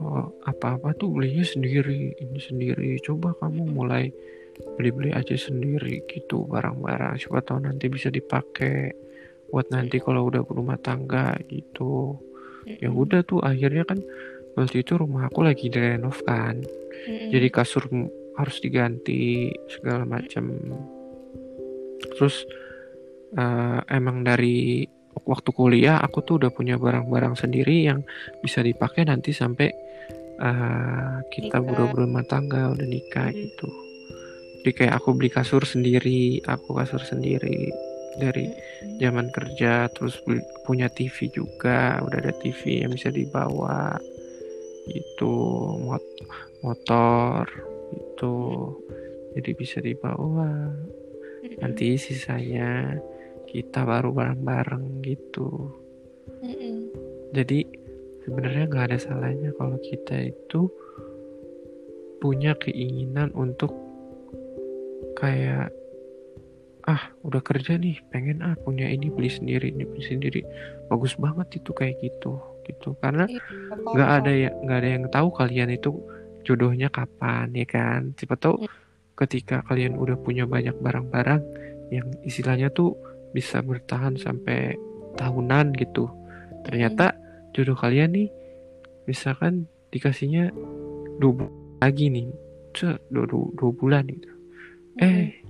oh, 0.01 0.25
apa-apa 0.46 0.93
tuh 0.98 1.13
belinya 1.13 1.46
sendiri, 1.46 2.13
ini 2.17 2.39
sendiri. 2.41 2.98
Coba 3.01 3.34
kamu 3.38 3.69
mulai 3.69 4.10
beli-beli 4.77 5.15
aja 5.15 5.36
sendiri 5.36 6.03
gitu 6.10 6.46
barang-barang. 6.50 7.19
Siapa 7.19 7.41
tahu 7.46 7.63
nanti 7.63 7.88
bisa 7.88 8.12
dipakai 8.12 8.91
buat 9.50 9.69
nanti 9.74 9.98
kalau 9.98 10.29
udah 10.29 10.46
berumah 10.46 10.77
tangga 10.77 11.38
gitu. 11.50 12.17
Ya 12.65 12.93
udah 12.93 13.25
tuh 13.25 13.41
akhirnya 13.41 13.88
kan 13.88 13.98
waktu 14.53 14.86
itu 14.86 15.00
rumah 15.00 15.25
aku 15.29 15.41
lagi 15.41 15.72
direnov 15.72 16.22
kan. 16.22 16.62
Jadi 17.08 17.48
kasur 17.50 17.88
harus 18.39 18.58
diganti 18.63 19.51
segala 19.67 20.08
macam. 20.08 20.55
Terus 22.15 22.48
eh, 23.36 23.79
emang 23.91 24.24
dari 24.24 24.88
waktu 25.27 25.50
kuliah 25.51 26.00
aku 26.00 26.24
tuh 26.24 26.36
udah 26.39 26.51
punya 26.55 26.79
barang-barang 26.79 27.36
sendiri 27.36 27.91
yang 27.91 28.00
bisa 28.39 28.63
dipakai 28.63 29.03
nanti 29.05 29.36
sampai 29.36 29.67
eh, 30.39 31.15
kita 31.29 31.60
berumah 31.60 32.24
tangga 32.25 32.72
udah 32.72 32.88
nikah 32.88 33.27
Mm. 33.29 33.36
gitu. 33.36 33.69
Jadi 34.60 34.72
kayak 34.75 35.00
aku 35.00 35.15
beli 35.15 35.31
kasur 35.31 35.63
sendiri, 35.63 36.43
aku 36.43 36.75
kasur 36.75 37.00
sendiri 37.00 37.72
dari 38.19 38.51
Mm-mm. 38.51 39.00
zaman 39.00 39.31
kerja, 39.31 39.88
terus 39.96 40.19
punya 40.67 40.91
TV 40.91 41.31
juga, 41.31 42.03
udah 42.03 42.17
ada 42.19 42.36
TV 42.43 42.84
yang 42.84 42.91
bisa 42.91 43.08
dibawa 43.08 43.96
gitu, 44.91 45.31
mot- 45.79 46.24
motor 46.60 47.48
itu 47.93 48.34
jadi 49.38 49.51
bisa 49.53 49.77
dibawa. 49.79 50.74
Nanti 51.60 51.96
sisanya 51.96 53.00
kita 53.50 53.88
baru 53.88 54.13
bareng-bareng 54.13 55.01
gitu. 55.01 55.74
Jadi 57.34 57.65
sebenarnya 58.25 58.65
nggak 58.69 58.86
ada 58.93 58.98
salahnya 59.00 59.50
kalau 59.58 59.77
kita 59.81 60.29
itu 60.29 60.69
punya 62.19 62.53
keinginan 62.60 63.31
untuk 63.31 63.72
kayak 65.15 65.72
ah 66.88 67.13
udah 67.22 67.41
kerja 67.43 67.77
nih 67.77 68.01
pengen 68.10 68.41
ah 68.41 68.58
punya 68.58 68.89
ini 68.89 69.13
beli 69.13 69.29
sendiri 69.29 69.72
ini 69.72 69.86
beli 69.86 70.03
sendiri. 70.03 70.41
Bagus 70.89 71.15
banget 71.15 71.62
itu 71.62 71.72
kayak 71.72 72.01
gitu 72.01 72.41
gitu. 72.65 72.98
Karena 73.01 73.25
Iya, 73.29 73.41
nggak 73.77 74.10
ada 74.22 74.31
ya 74.34 74.50
nggak 74.53 74.77
ada 74.77 74.89
yang 74.89 75.05
tahu 75.10 75.27
kalian 75.34 75.69
itu 75.74 75.96
jodohnya 76.43 76.88
kapan 76.89 77.51
ya 77.53 77.67
kan? 77.67 78.13
Siapa 78.15 78.36
tahu 78.39 78.65
ketika 79.19 79.62
kalian 79.67 80.00
udah 80.00 80.15
punya 80.19 80.48
banyak 80.48 80.75
barang-barang 80.79 81.41
yang 81.91 82.08
istilahnya 82.24 82.72
tuh 82.72 82.96
bisa 83.36 83.60
bertahan 83.60 84.15
sampai 84.15 84.77
tahunan 85.19 85.75
gitu. 85.75 86.08
Ternyata 86.63 87.13
jodoh 87.51 87.75
kalian 87.75 88.15
nih 88.15 88.29
misalkan 89.10 89.67
dikasihnya 89.89 90.53
dua 91.17 91.34
bu- 91.36 91.53
lagi 91.81 92.08
nih 92.08 92.29
dua, 92.75 92.96
dua, 93.12 93.25
dua 93.58 93.72
bulan 93.74 94.05
gitu. 94.08 94.29
Eh 95.01 95.43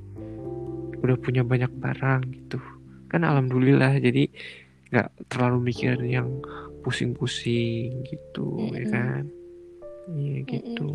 udah 1.00 1.17
punya 1.22 1.46
banyak 1.46 1.72
barang 1.79 2.22
gitu. 2.34 2.60
Kan 3.10 3.25
alhamdulillah 3.25 3.98
jadi 4.01 4.29
nggak 4.89 5.29
terlalu 5.29 5.69
mikir 5.69 6.01
yang 6.01 6.41
pusing-pusing 6.81 8.01
gitu 8.10 8.74
ya 8.74 8.89
kan 8.89 9.30
iya 10.17 10.41
gitu 10.43 10.88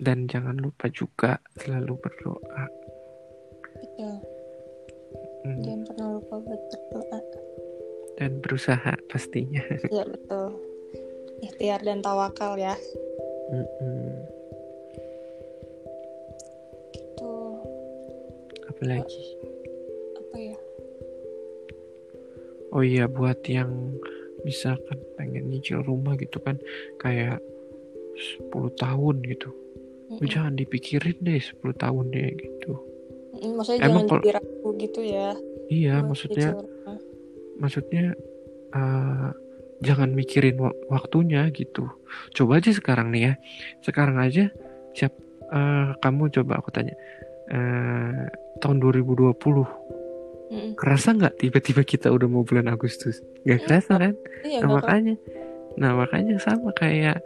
dan 0.00 0.24
jangan 0.24 0.56
lupa 0.56 0.88
juga 0.88 1.36
selalu 1.58 1.92
berdoa 1.98 2.64
Betul. 3.80 4.16
Hmm, 5.40 5.56
Jangan 5.64 5.82
pernah 5.88 6.08
lupa 6.16 6.34
buat 6.36 6.62
berdoa. 6.68 7.18
dan 8.16 8.30
berusaha 8.44 8.92
pastinya 9.08 9.64
Iya 9.94 10.04
betul. 10.04 10.48
Ikhtiar 11.40 11.80
dan 11.80 12.04
tawakal 12.04 12.60
ya. 12.60 12.76
Mm-mm. 13.50 14.12
Gitu. 16.92 17.32
apalagi 18.68 19.24
Apa 20.20 20.36
ya? 20.38 20.58
oh 22.70 22.84
iya 22.84 23.04
buat 23.08 23.40
yang 23.48 23.72
misalkan 24.42 24.98
pengen 25.14 25.48
nyicil 25.48 25.80
rumah 25.80 26.16
gitu 26.16 26.38
kan 26.38 26.56
kayak 26.96 27.38
10 28.46 28.50
tahun 28.74 29.16
gitu. 29.24 29.50
Mm-mm. 30.10 30.26
jangan 30.26 30.58
dipikirin 30.58 31.14
deh 31.22 31.38
10 31.38 31.54
tahun 31.72 32.10
deh 32.10 32.34
gitu. 32.34 32.72
Mm, 33.38 33.54
Maksudnya 33.54 33.80
Emang 33.86 33.86
jangan 33.86 34.06
kalau- 34.10 34.22
jadi 34.22 34.32
ragu 34.36 34.68
gitu 34.76 35.00
ya. 35.06 35.28
iya 35.70 35.94
maksudnya 36.02 36.48
maksudnya 37.56 38.04
eh, 38.70 39.28
jangan 39.80 40.10
mikirin 40.12 40.58
wa- 40.58 40.76
waktunya 40.88 41.46
gitu. 41.50 41.86
Coba 42.34 42.58
aja 42.58 42.70
sekarang 42.70 43.14
nih 43.14 43.22
ya. 43.22 43.32
Sekarang 43.80 44.18
aja 44.18 44.50
siap 44.92 45.14
eh, 45.46 45.88
kamu 45.98 46.30
coba 46.34 46.58
aku 46.58 46.70
tanya 46.70 46.94
eh, 47.48 48.26
tahun 48.58 48.76
2020 48.78 49.38
Mm-mm. 50.50 50.74
kerasa 50.74 51.14
nggak 51.14 51.38
tiba-tiba 51.38 51.82
kita 51.86 52.10
udah 52.10 52.26
mau 52.26 52.42
bulan 52.42 52.66
Agustus? 52.68 53.22
Nggak 53.46 53.58
Mm, 53.58 53.64
kerasa 53.64 53.92
kan? 53.96 54.14
Iya, 54.42 54.58
nah 54.60 54.68
makanya 54.74 55.14
nah 55.78 55.94
makanya 55.94 56.34
sama 56.42 56.74
kayak 56.74 57.22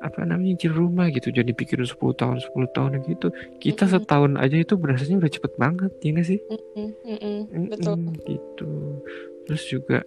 apa 0.00 0.20
namanya 0.24 0.52
nyicil 0.52 0.72
rumah 0.72 1.08
gitu. 1.08 1.28
Jadi 1.28 1.52
pikirin 1.52 1.84
10 1.84 2.12
tahun 2.12 2.40
10 2.40 2.68
tahun 2.72 3.00
gitu. 3.04 3.28
Kita 3.56 3.88
Mm-mm. 3.88 4.04
setahun 4.04 4.32
aja 4.36 4.56
itu 4.56 4.74
berasanya 4.76 5.16
udah 5.20 5.32
cepet 5.32 5.52
banget 5.56 5.92
ya 6.00 6.10
nggak 6.12 6.28
sih? 6.28 6.40
Mm-mm, 6.48 6.88
mm-mm, 7.04 7.36
betul. 7.72 7.96
Mm-mm, 7.96 8.16
gitu. 8.24 8.70
Terus 9.44 9.62
juga 9.68 9.98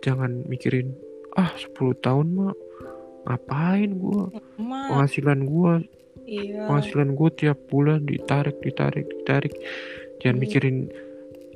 jangan 0.00 0.44
mikirin 0.48 0.92
ah 1.32 1.52
10 1.56 1.96
tahun 2.00 2.26
mah 2.32 2.52
ngapain 3.24 3.96
gua? 3.96 4.28
Ma, 4.58 4.90
penghasilan 4.90 5.46
gua 5.46 5.80
iya. 6.26 6.68
penghasilan 6.68 7.16
gua 7.16 7.28
tiap 7.32 7.56
bulan 7.72 8.04
ditarik 8.04 8.56
ditarik 8.60 9.06
ditarik. 9.08 9.54
Jangan 10.20 10.36
Hmm. 10.36 10.44
mikirin 10.44 10.76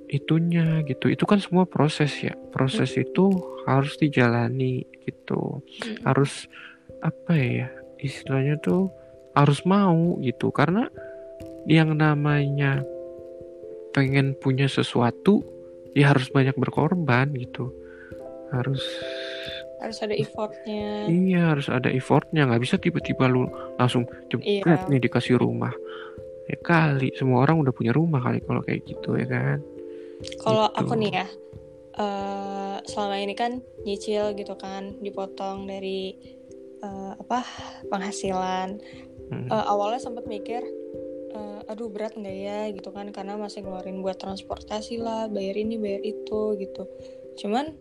itunya 0.09 0.83
gitu. 0.85 1.09
Itu 1.09 1.25
kan 1.25 1.39
semua 1.39 1.65
proses 1.65 2.13
ya. 2.21 2.33
Proses 2.51 2.95
itu 2.95 3.31
harus 3.65 3.99
dijalani 3.99 4.87
gitu. 5.03 5.61
Mm-mm. 5.63 6.03
harus 6.03 6.47
apa 7.03 7.35
ya 7.37 7.69
istilahnya 8.01 8.59
tuh 8.59 8.91
harus 9.35 9.63
mau 9.65 10.19
gitu. 10.21 10.51
Karena 10.51 10.87
yang 11.67 11.95
namanya 11.95 12.83
pengen 13.91 14.37
punya 14.37 14.69
sesuatu 14.69 15.43
ya 15.93 16.13
harus 16.13 16.29
banyak 16.31 16.55
berkorban 16.55 17.33
gitu. 17.35 17.73
Harus 18.53 18.83
Harus 19.77 20.01
ada 20.01 20.17
effortnya. 20.17 21.05
iya 21.07 21.53
harus 21.53 21.69
ada 21.69 21.93
effortnya. 21.93 22.49
Nggak 22.49 22.63
bisa 22.65 22.77
tiba-tiba 22.81 23.29
lu 23.29 23.45
langsung 23.77 24.09
Iya. 24.41 24.65
jebret 24.65 24.83
nih 24.89 25.05
dikasih 25.05 25.37
rumah. 25.37 25.75
Ya 26.49 26.57
kali 26.63 27.13
semua 27.13 27.45
orang 27.45 27.61
udah 27.61 27.75
punya 27.75 27.93
rumah 27.93 28.23
kali 28.23 28.41
kalau 28.41 28.63
kayak 28.63 28.87
gitu 28.87 29.19
ya 29.19 29.27
kan 29.27 29.59
Kalau 30.41 30.71
Gitu. 30.73 30.79
aku 30.81 30.93
nih 30.97 31.13
ya, 31.13 31.27
eh, 31.97 32.77
selama 32.89 33.17
ini 33.21 33.35
kan 33.37 33.61
nyicil 33.85 34.33
gitu 34.37 34.55
kan, 34.57 34.97
dipotong 35.01 35.69
dari 35.69 36.17
eh, 36.77 37.13
apa 37.17 37.41
penghasilan. 37.89 38.77
Hmm. 39.33 39.49
Eh, 39.49 39.65
awalnya 39.65 39.97
sempat 39.97 40.29
mikir, 40.29 40.61
eh, 41.33 41.61
aduh 41.73 41.89
berat 41.89 42.15
nggak 42.15 42.37
ya 42.37 42.61
gitu 42.71 42.93
kan, 42.93 43.09
karena 43.17 43.41
masih 43.41 43.65
ngeluarin 43.65 44.05
buat 44.05 44.21
transportasi 44.21 45.01
lah, 45.01 45.27
bayar 45.33 45.57
ini 45.57 45.81
bayar 45.81 46.05
itu 46.05 46.41
gitu. 46.61 46.85
Cuman 47.41 47.73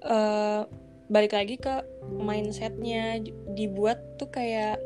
eh, 0.00 0.62
balik 1.08 1.32
lagi 1.36 1.56
ke 1.60 1.84
mindsetnya 2.08 3.20
dibuat 3.56 4.00
tuh 4.20 4.28
kayak 4.32 4.76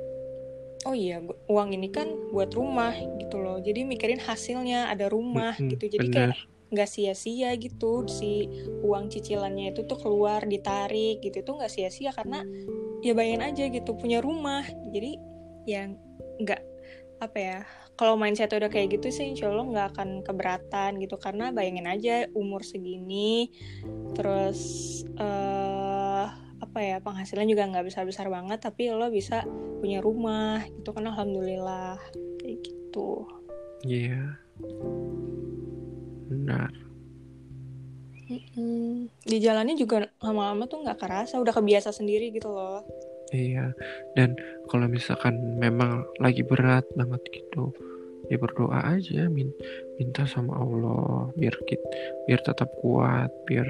oh 0.86 0.94
iya 0.94 1.22
uang 1.46 1.74
ini 1.74 1.90
kan 1.90 2.10
buat 2.34 2.50
rumah 2.54 2.94
gitu 2.94 3.38
loh 3.38 3.58
jadi 3.62 3.86
mikirin 3.86 4.18
hasilnya 4.18 4.90
ada 4.90 5.06
rumah 5.10 5.54
Mm-mm, 5.58 5.70
gitu 5.78 5.98
jadi 5.98 6.06
kayak 6.10 6.30
bener. 6.34 6.51
Nggak 6.72 6.88
sia-sia 6.88 7.52
gitu 7.60 8.08
si 8.08 8.48
uang 8.80 9.12
cicilannya 9.12 9.76
itu 9.76 9.84
tuh 9.84 10.00
keluar 10.00 10.40
ditarik 10.48 11.20
gitu 11.20 11.44
tuh 11.44 11.60
nggak 11.60 11.68
sia-sia 11.68 12.16
karena 12.16 12.40
ya 13.04 13.12
bayangin 13.12 13.44
aja 13.44 13.64
gitu 13.68 13.92
punya 13.94 14.24
rumah. 14.24 14.64
Jadi 14.88 15.20
yang 15.68 16.00
nggak 16.40 16.62
apa 17.22 17.38
ya 17.38 17.58
kalau 17.94 18.18
mindset 18.18 18.50
udah 18.50 18.66
kayak 18.66 18.98
gitu 18.98 19.14
sih 19.14 19.30
insya 19.30 19.52
Allah 19.52 19.68
nggak 19.68 19.88
akan 19.94 20.08
keberatan 20.24 20.90
gitu. 20.98 21.20
Karena 21.20 21.52
bayangin 21.52 21.86
aja 21.86 22.24
umur 22.32 22.64
segini 22.64 23.52
terus 24.16 24.60
eh 25.20 26.26
apa 26.62 26.78
ya 26.78 27.04
penghasilan 27.04 27.44
juga 27.44 27.68
nggak 27.68 27.84
besar 27.84 28.08
besar 28.08 28.32
banget 28.32 28.64
tapi 28.64 28.88
lo 28.88 29.12
bisa 29.12 29.44
punya 29.84 30.00
rumah 30.00 30.64
gitu 30.80 30.96
kan 30.96 31.04
alhamdulillah. 31.04 32.00
Kayak 32.40 32.64
gitu. 32.64 33.28
Iya 33.84 34.40
benar 36.32 36.72
Mm-mm. 38.32 39.12
di 39.28 39.36
jalannya 39.44 39.76
juga 39.76 40.08
lama-lama 40.24 40.64
tuh 40.64 40.80
nggak 40.80 40.96
kerasa 41.04 41.36
udah 41.36 41.52
kebiasa 41.52 41.92
sendiri 41.92 42.32
gitu 42.32 42.48
loh 42.48 42.80
iya 43.28 43.76
dan 44.16 44.32
kalau 44.72 44.88
misalkan 44.88 45.36
memang 45.60 46.08
lagi 46.16 46.40
berat 46.40 46.88
banget 46.96 47.20
gitu 47.28 47.76
ya 48.32 48.40
berdoa 48.40 48.96
aja 48.96 49.28
min- 49.28 49.52
minta 50.00 50.24
sama 50.24 50.56
Allah 50.56 51.28
biar 51.36 51.52
kita 51.68 51.84
biar 52.24 52.40
tetap 52.40 52.72
kuat 52.80 53.28
biar 53.44 53.68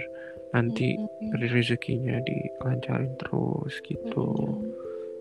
nanti 0.55 0.95
dari 1.33 1.49
rezekinya 1.49 2.23
dilancarin 2.23 3.19
terus 3.19 3.83
gitu 3.83 4.29
Mm-mm. 4.31 4.71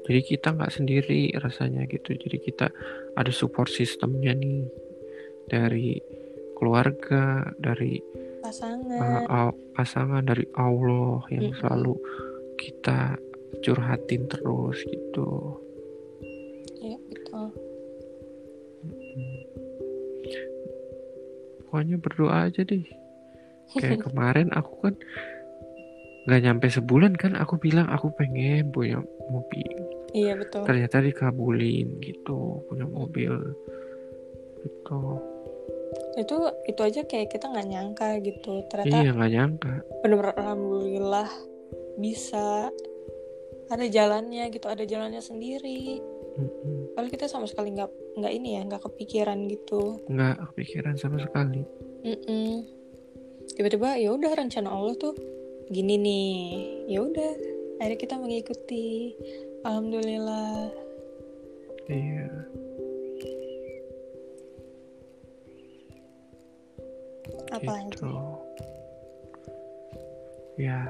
jadi 0.06 0.22
kita 0.22 0.48
nggak 0.54 0.74
sendiri 0.76 1.34
rasanya 1.42 1.90
gitu 1.90 2.14
jadi 2.14 2.38
kita 2.38 2.68
ada 3.18 3.32
support 3.34 3.72
sistemnya 3.72 4.38
nih 4.38 4.70
dari 5.50 5.98
keluarga 6.62 7.50
dari 7.58 7.98
uh, 7.98 8.46
pasangan 8.46 9.26
au- 9.26 9.58
pasangan 9.74 10.22
dari 10.22 10.46
Allah 10.54 11.26
yang 11.34 11.50
Mm-mm. 11.50 11.58
selalu 11.58 11.98
kita 12.62 13.18
curhatin 13.66 14.30
terus 14.30 14.78
gitu. 14.86 15.58
Ya 16.86 17.02
betul. 17.10 17.50
Pokoknya 21.66 21.98
berdoa 21.98 22.46
aja 22.46 22.62
deh. 22.62 22.86
Kayak 23.74 24.04
kemarin 24.06 24.54
aku 24.54 24.74
kan 24.86 24.94
nggak 26.30 26.42
nyampe 26.46 26.70
sebulan 26.70 27.18
kan 27.18 27.34
aku 27.34 27.58
bilang 27.58 27.90
aku 27.90 28.14
pengen 28.14 28.70
punya 28.70 29.02
mobil. 29.34 29.74
Iya 30.14 30.38
betul. 30.38 30.70
Ternyata 30.70 31.02
dikabulin 31.02 31.98
gitu 32.06 32.62
punya 32.70 32.86
mobil. 32.86 33.34
Gitu 34.62 35.02
itu 36.20 36.36
itu 36.68 36.82
aja 36.82 37.02
kayak 37.08 37.32
kita 37.32 37.48
nggak 37.48 37.68
nyangka 37.68 38.10
gitu. 38.24 38.64
Ternyata 38.68 38.96
iya 39.00 39.12
nggak 39.16 39.32
nyangka. 39.32 39.74
bener-bener 40.04 40.36
alhamdulillah 40.36 41.30
bisa. 42.00 42.72
Ada 43.72 43.88
jalannya 43.88 44.52
gitu 44.52 44.68
ada 44.68 44.84
jalannya 44.84 45.24
sendiri. 45.24 46.04
Mm-mm. 46.32 46.96
kalau 46.96 47.12
kita 47.12 47.28
sama 47.28 47.44
sekali 47.44 47.76
nggak 47.76 47.92
nggak 48.16 48.32
ini 48.32 48.56
ya 48.56 48.62
nggak 48.64 48.84
kepikiran 48.88 49.52
gitu. 49.52 50.00
Nggak 50.08 50.40
kepikiran 50.52 50.96
sama 50.96 51.20
sekali. 51.20 51.64
Mm-mm. 52.08 52.64
tiba-tiba 53.52 54.00
ya 54.00 54.16
udah 54.16 54.32
rencana 54.32 54.72
Allah 54.72 54.96
tuh 54.96 55.16
gini 55.68 56.00
nih. 56.00 56.40
Ya 56.88 57.04
udah 57.04 57.32
akhirnya 57.84 58.00
kita 58.00 58.16
mengikuti. 58.16 59.16
Alhamdulillah. 59.68 60.72
Iya 61.92 62.32
apa 67.52 67.74
gitu. 67.90 68.12
ya 70.60 70.88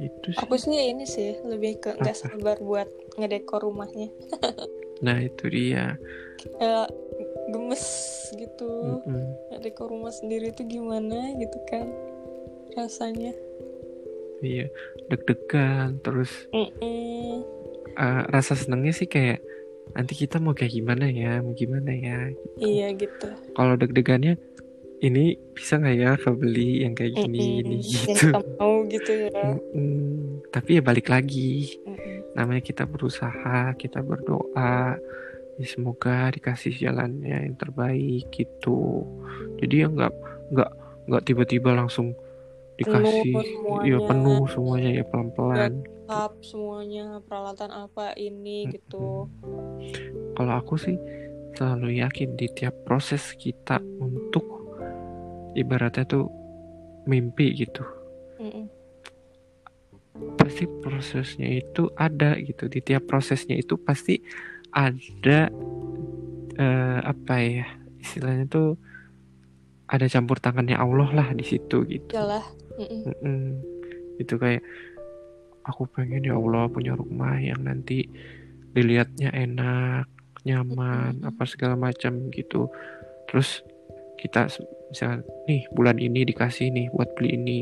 itu 0.00 0.28
sih. 0.32 0.40
Aku 0.44 0.54
sih 0.60 0.76
ini 0.92 1.04
sih 1.08 1.40
lebih 1.44 1.80
ke 1.80 1.96
nggak 1.96 2.16
sabar 2.16 2.56
buat 2.60 2.88
ngedekor 3.16 3.64
rumahnya. 3.64 4.10
Nah 4.96 5.20
itu 5.20 5.52
dia. 5.52 6.00
Kayak 6.56 6.88
gemes 7.52 7.84
gitu. 8.32 8.96
Mm-mm. 9.04 9.28
ngedekor 9.52 9.92
rumah 9.92 10.08
sendiri 10.08 10.56
itu 10.56 10.64
gimana 10.64 11.36
gitu 11.36 11.58
kan 11.68 11.84
rasanya. 12.72 13.36
Iya 14.40 14.72
deg-degan 15.12 16.00
terus 16.00 16.48
Mm-mm. 16.52 17.44
eh, 17.92 18.22
rasa 18.32 18.56
senengnya 18.56 18.96
sih 18.96 19.04
kayak 19.04 19.44
nanti 19.92 20.16
kita 20.16 20.40
mau 20.40 20.56
kayak 20.56 20.76
gimana 20.76 21.12
ya 21.12 21.44
mau 21.44 21.52
gimana 21.52 21.92
ya 21.92 22.32
iya 22.56 22.88
gitu. 22.96 23.28
Kalau 23.52 23.76
deg-degannya 23.76 24.40
ini 25.04 25.36
bisa 25.52 25.76
nggak 25.76 25.96
ya 25.96 26.12
kebeli 26.16 26.88
yang 26.88 26.96
kayak 26.96 27.12
gini 27.20 27.36
Mm-mm. 27.36 27.56
gini 27.60 27.76
yang 27.84 28.16
gitu. 28.16 28.26
mau 28.56 28.74
gitu 28.88 29.12
ya. 29.28 29.44
Mm-mm. 29.52 30.48
tapi 30.48 30.80
ya 30.80 30.82
balik 30.82 31.12
lagi. 31.12 31.76
Mm-mm. 31.84 32.32
namanya 32.36 32.62
kita 32.64 32.84
berusaha 32.84 33.72
kita 33.76 34.00
berdoa. 34.04 34.96
Ya 35.56 35.64
semoga 35.64 36.28
dikasih 36.36 36.76
jalannya 36.76 37.48
yang 37.48 37.56
terbaik 37.56 38.28
gitu. 38.28 39.08
Jadi 39.56 39.84
ya 39.84 39.88
nggak 39.88 40.12
nggak 40.52 40.70
nggak 41.08 41.22
tiba-tiba 41.24 41.72
langsung 41.72 42.12
dikasih. 42.76 43.32
Penuh 43.32 43.80
ya 43.88 43.96
penuh 44.04 44.44
semuanya 44.52 45.00
ya 45.00 45.04
pelan-pelan. 45.08 45.80
Semuanya 46.44 47.24
peralatan 47.24 47.72
apa 47.72 48.12
ini 48.20 48.68
gitu. 48.68 49.32
Kalau 50.36 50.52
aku 50.60 50.76
sih 50.76 51.00
selalu 51.56 52.04
yakin 52.04 52.36
di 52.36 52.52
tiap 52.52 52.76
proses 52.84 53.32
kita 53.32 53.80
untuk 53.80 54.55
ibaratnya 55.56 56.04
tuh 56.04 56.28
mimpi 57.08 57.56
gitu 57.56 57.82
Mm-mm. 58.36 58.68
pasti 60.36 60.68
prosesnya 60.84 61.48
itu 61.48 61.88
ada 61.96 62.36
gitu 62.36 62.68
di 62.68 62.84
tiap 62.84 63.08
prosesnya 63.08 63.56
itu 63.56 63.80
pasti 63.80 64.20
ada 64.76 65.48
eh, 66.56 67.00
apa 67.00 67.34
ya 67.40 67.66
istilahnya 68.00 68.44
tuh 68.46 68.76
ada 69.86 70.06
campur 70.10 70.42
tangannya 70.42 70.76
Allah 70.76 71.08
lah 71.14 71.28
di 71.32 71.46
situ 71.46 71.86
gitu 71.86 72.12
Yalah. 72.12 72.44
Mm-mm. 72.76 73.00
Mm-mm. 73.08 73.42
itu 74.20 74.34
kayak 74.36 74.60
aku 75.64 75.88
pengen 75.90 76.26
ya 76.26 76.36
Allah 76.36 76.68
punya 76.68 76.92
rumah 76.94 77.38
yang 77.40 77.64
nanti 77.64 78.06
dilihatnya 78.76 79.32
enak 79.32 80.06
nyaman 80.44 81.22
Mm-mm. 81.22 81.28
apa 81.32 81.42
segala 81.48 81.74
macam 81.78 82.28
gitu 82.30 82.68
terus 83.26 83.62
kita 84.20 84.50
misalnya 84.90 85.26
nih 85.50 85.66
bulan 85.74 85.96
ini 85.98 86.26
dikasih 86.26 86.70
nih 86.70 86.86
buat 86.94 87.10
beli 87.18 87.38
ini. 87.38 87.60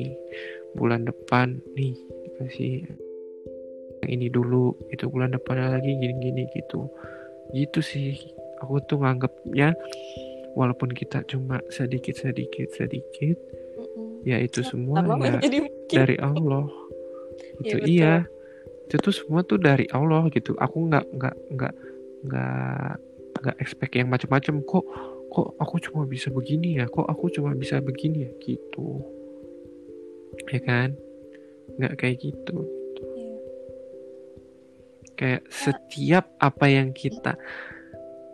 Bulan 0.75 1.07
depan 1.07 1.63
nih 1.79 1.95
dikasih 2.29 2.85
yang 4.05 4.11
ini 4.11 4.27
dulu. 4.29 4.75
Itu 4.91 5.09
bulan 5.09 5.33
depannya 5.33 5.79
lagi 5.79 5.95
gini-gini 5.97 6.51
gitu. 6.53 6.91
Gitu 7.55 7.81
sih. 7.81 8.19
Aku 8.63 8.81
tuh 8.85 9.03
nganggapnya 9.03 9.77
walaupun 10.55 10.95
kita 10.95 11.27
cuma 11.27 11.59
sedikit 11.69 12.15
sedikit 12.15 12.71
sedikit 12.71 13.35
Mm-mm. 13.75 14.23
ya 14.23 14.39
itu 14.39 14.63
semua 14.63 15.03
ya 15.03 15.43
dari 15.91 16.17
Allah. 16.23 16.71
Iya, 17.61 17.63
gitu 17.63 17.77
betul. 17.79 17.91
iya. 17.91 18.15
Itu 18.85 18.97
tuh 19.01 19.15
semua 19.15 19.41
tuh 19.43 19.59
dari 19.59 19.87
Allah 19.91 20.27
gitu. 20.31 20.55
Aku 20.59 20.87
nggak 20.89 21.05
nggak 21.13 21.37
nggak 21.55 21.75
nggak 22.25 22.95
nggak 23.43 23.57
expect 23.61 23.93
yang 23.99 24.09
macam-macam. 24.09 24.63
Kok 24.65 24.85
kok 25.35 25.59
aku 25.59 25.83
cuma 25.83 26.07
bisa 26.07 26.31
begini 26.31 26.79
ya 26.79 26.87
kok 26.87 27.03
aku 27.11 27.27
cuma 27.35 27.51
bisa 27.59 27.83
begini 27.83 28.23
ya 28.25 28.31
gitu 28.39 29.03
ya 30.47 30.61
kan 30.63 30.95
nggak 31.75 31.95
kayak 31.99 32.23
gitu 32.23 32.63
Iya. 33.15 33.37
kayak 35.19 35.43
setiap 35.51 36.31
apa 36.39 36.67
yang 36.71 36.95
kita 36.95 37.35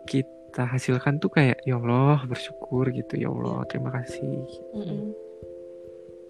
kita 0.05 0.63
hasilkan 0.69 1.17
tuh 1.17 1.33
kayak 1.33 1.57
ya 1.65 1.81
Allah 1.81 2.21
bersyukur 2.29 2.93
gitu 2.93 3.17
ya 3.17 3.33
Allah 3.33 3.65
terima 3.65 3.89
kasih 3.97 4.45
Mm-mm. 4.77 5.01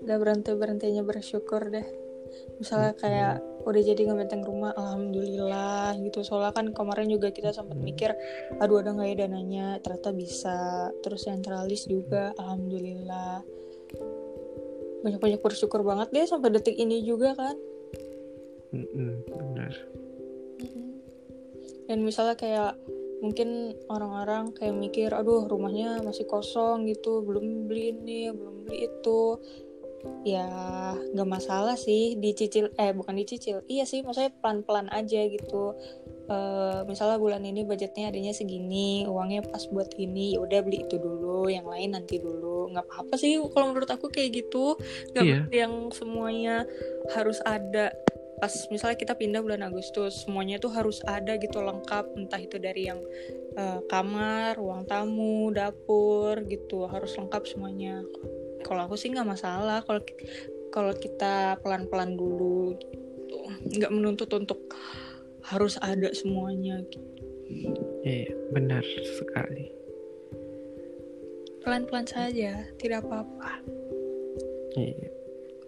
Gak 0.01 0.17
berhenti 0.17 0.49
berhentinya 0.57 1.05
bersyukur 1.05 1.69
deh. 1.69 1.85
Misalnya 2.57 2.97
Mm-mm. 2.97 3.03
kayak 3.05 3.35
udah 3.61 3.81
jadi 3.81 4.01
ngebenteng 4.09 4.43
rumah, 4.43 4.73
alhamdulillah 4.73 5.97
gitu. 6.01 6.25
Soalnya 6.25 6.53
kan 6.53 6.73
kemarin 6.73 7.07
juga 7.09 7.29
kita 7.29 7.53
sempat 7.53 7.77
mikir, 7.77 8.13
aduh 8.57 8.81
ada 8.81 8.93
nggak 8.93 9.07
ya 9.11 9.15
dananya? 9.25 9.67
Ternyata 9.79 10.09
bisa. 10.13 10.89
Terus 11.01 11.25
sentralis 11.25 11.85
juga, 11.85 12.33
alhamdulillah. 12.37 13.41
Banyak-banyak 15.01 15.41
bersyukur 15.41 15.81
banget 15.81 16.13
deh 16.13 16.25
sampai 16.29 16.53
detik 16.53 16.77
ini 16.77 17.01
juga 17.01 17.33
kan. 17.33 17.55
Benar. 18.71 19.73
Dan 21.89 22.07
misalnya 22.07 22.39
kayak 22.39 22.79
mungkin 23.21 23.77
orang-orang 23.91 24.55
kayak 24.55 24.73
mikir, 24.73 25.09
aduh 25.13 25.45
rumahnya 25.45 26.01
masih 26.01 26.25
kosong 26.25 26.89
gitu, 26.89 27.21
belum 27.21 27.69
beli 27.69 27.93
ini, 27.93 28.21
belum 28.31 28.65
beli 28.65 28.87
itu. 28.89 29.37
Ya 30.21 30.47
nggak 31.13 31.29
masalah 31.29 31.75
sih 31.77 32.17
dicicil, 32.17 32.69
eh 32.77 32.93
bukan 32.93 33.17
dicicil, 33.17 33.65
iya 33.65 33.85
sih 33.89 34.05
maksudnya 34.05 34.31
pelan-pelan 34.41 34.87
aja 34.93 35.25
gitu. 35.25 35.73
Eh, 36.31 36.79
misalnya 36.87 37.19
bulan 37.19 37.43
ini 37.43 37.67
budgetnya 37.67 38.07
adanya 38.07 38.31
segini, 38.31 39.03
uangnya 39.03 39.43
pas 39.43 39.67
buat 39.67 39.91
ini, 39.99 40.37
ya 40.37 40.39
udah 40.39 40.59
beli 40.63 40.87
itu 40.87 40.95
dulu, 40.95 41.51
yang 41.51 41.67
lain 41.67 41.97
nanti 41.97 42.21
dulu. 42.21 42.71
Nggak 42.71 42.87
apa-apa 42.87 43.15
sih 43.19 43.35
kalau 43.51 43.73
menurut 43.73 43.89
aku 43.91 44.07
kayak 44.07 44.39
gitu. 44.45 44.79
Nggak 45.11 45.23
Iya. 45.25 45.35
berarti 45.43 45.57
yang 45.57 45.73
semuanya 45.91 46.55
harus 47.17 47.41
ada 47.43 47.91
pas 48.41 48.49
misalnya 48.73 48.97
kita 48.97 49.13
pindah 49.13 49.37
bulan 49.45 49.61
Agustus 49.61 50.25
semuanya 50.25 50.57
tuh 50.57 50.73
harus 50.73 50.97
ada 51.05 51.37
gitu 51.37 51.61
lengkap 51.61 52.17
entah 52.17 52.41
itu 52.41 52.57
dari 52.57 52.89
yang 52.89 52.97
eh, 53.53 53.79
kamar 53.85 54.57
ruang 54.57 54.89
tamu 54.89 55.53
dapur 55.53 56.41
gitu 56.49 56.89
harus 56.89 57.13
lengkap 57.21 57.45
semuanya 57.45 58.01
kalau 58.63 58.87
aku 58.87 58.95
sih 58.97 59.11
nggak 59.11 59.27
masalah 59.27 59.83
kalau 59.83 60.01
kalau 60.71 60.93
kita 60.95 61.59
pelan 61.59 61.85
pelan 61.91 62.15
dulu 62.15 62.73
gitu 62.79 63.37
nggak 63.77 63.91
menuntut 63.91 64.29
untuk 64.33 64.71
harus 65.41 65.75
ada 65.81 66.13
semuanya 66.13 66.79
gitu. 66.87 67.01
Iya, 68.05 68.31
benar 68.55 68.85
sekali. 69.19 69.81
pelan-pelan 71.61 72.09
saja 72.09 72.65
tidak 72.81 73.05
apa-apa 73.05 73.61
Iya, 74.73 75.13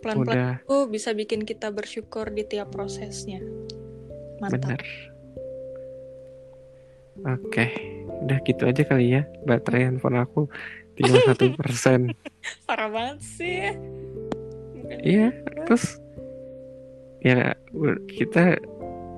pelan-pelan 0.02 0.34
udah 0.34 0.50
itu 0.66 0.78
bisa 0.90 1.14
bikin 1.14 1.46
kita 1.46 1.70
bersyukur 1.70 2.34
di 2.34 2.48
tiap 2.50 2.74
prosesnya 2.74 3.44
mantap 4.42 4.74
bener. 4.74 4.82
Oke, 7.24 7.70
udah 8.26 8.42
gitu 8.42 8.66
aja 8.66 8.82
kali 8.84 9.14
ya. 9.14 9.22
Baterai 9.46 9.86
handphone 9.86 10.18
aku 10.18 10.50
tinggal 10.94 11.22
satu 11.26 11.46
persen. 11.54 12.14
parah 12.68 12.90
banget 12.90 13.20
sih 13.22 13.60
Iya, 15.00 15.32
terus 15.66 15.98
ya 17.20 17.56
kita 18.14 18.60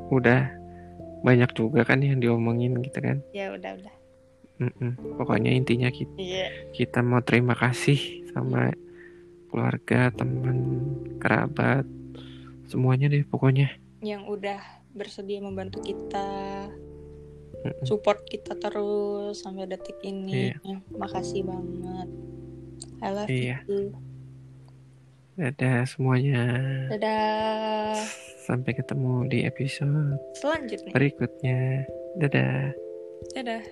udah 0.07 0.45
banyak 1.21 1.49
juga 1.51 1.81
kan 1.83 1.99
yang 1.99 2.21
diomongin 2.21 2.77
gitu 2.79 3.01
kan. 3.01 3.17
ya 3.33 3.49
udah 3.51 3.73
udah 3.75 3.95
Mm-mm. 4.55 5.19
Pokoknya 5.19 5.51
intinya 5.51 5.91
kita, 5.91 6.15
iya 6.15 6.47
kita 6.71 7.03
mau 7.03 7.19
terima 7.19 7.51
kasih 7.51 8.23
sama 8.31 8.71
keluarga, 9.51 10.15
teman, 10.15 10.79
kerabat, 11.19 11.83
semuanya 12.65 13.11
deh 13.11 13.25
pokoknya. 13.25 13.67
yang 13.99 14.23
udah 14.29 14.61
bersedia 14.93 15.43
membantu 15.43 15.81
kita. 15.83 16.69
Support 17.83 18.21
kita 18.23 18.53
terus 18.55 19.37
sampai 19.37 19.65
detik 19.65 19.97
ini 20.01 20.51
Iya. 20.51 20.81
makasih 20.91 21.41
banget 21.43 22.09
I 22.99 23.09
love 23.09 23.29
Iya. 23.29 23.57
you 23.65 23.93
Dadah 25.35 25.83
semuanya. 25.83 26.43
dadah 26.89 27.99
Sampai 28.39 28.71
ketemu 28.71 29.27
di 29.27 29.43
episode 29.43 30.15
selanjutnya 30.37 30.91
berikutnya. 30.93 31.83
Dadah. 32.15 32.71
dadah 33.33 33.63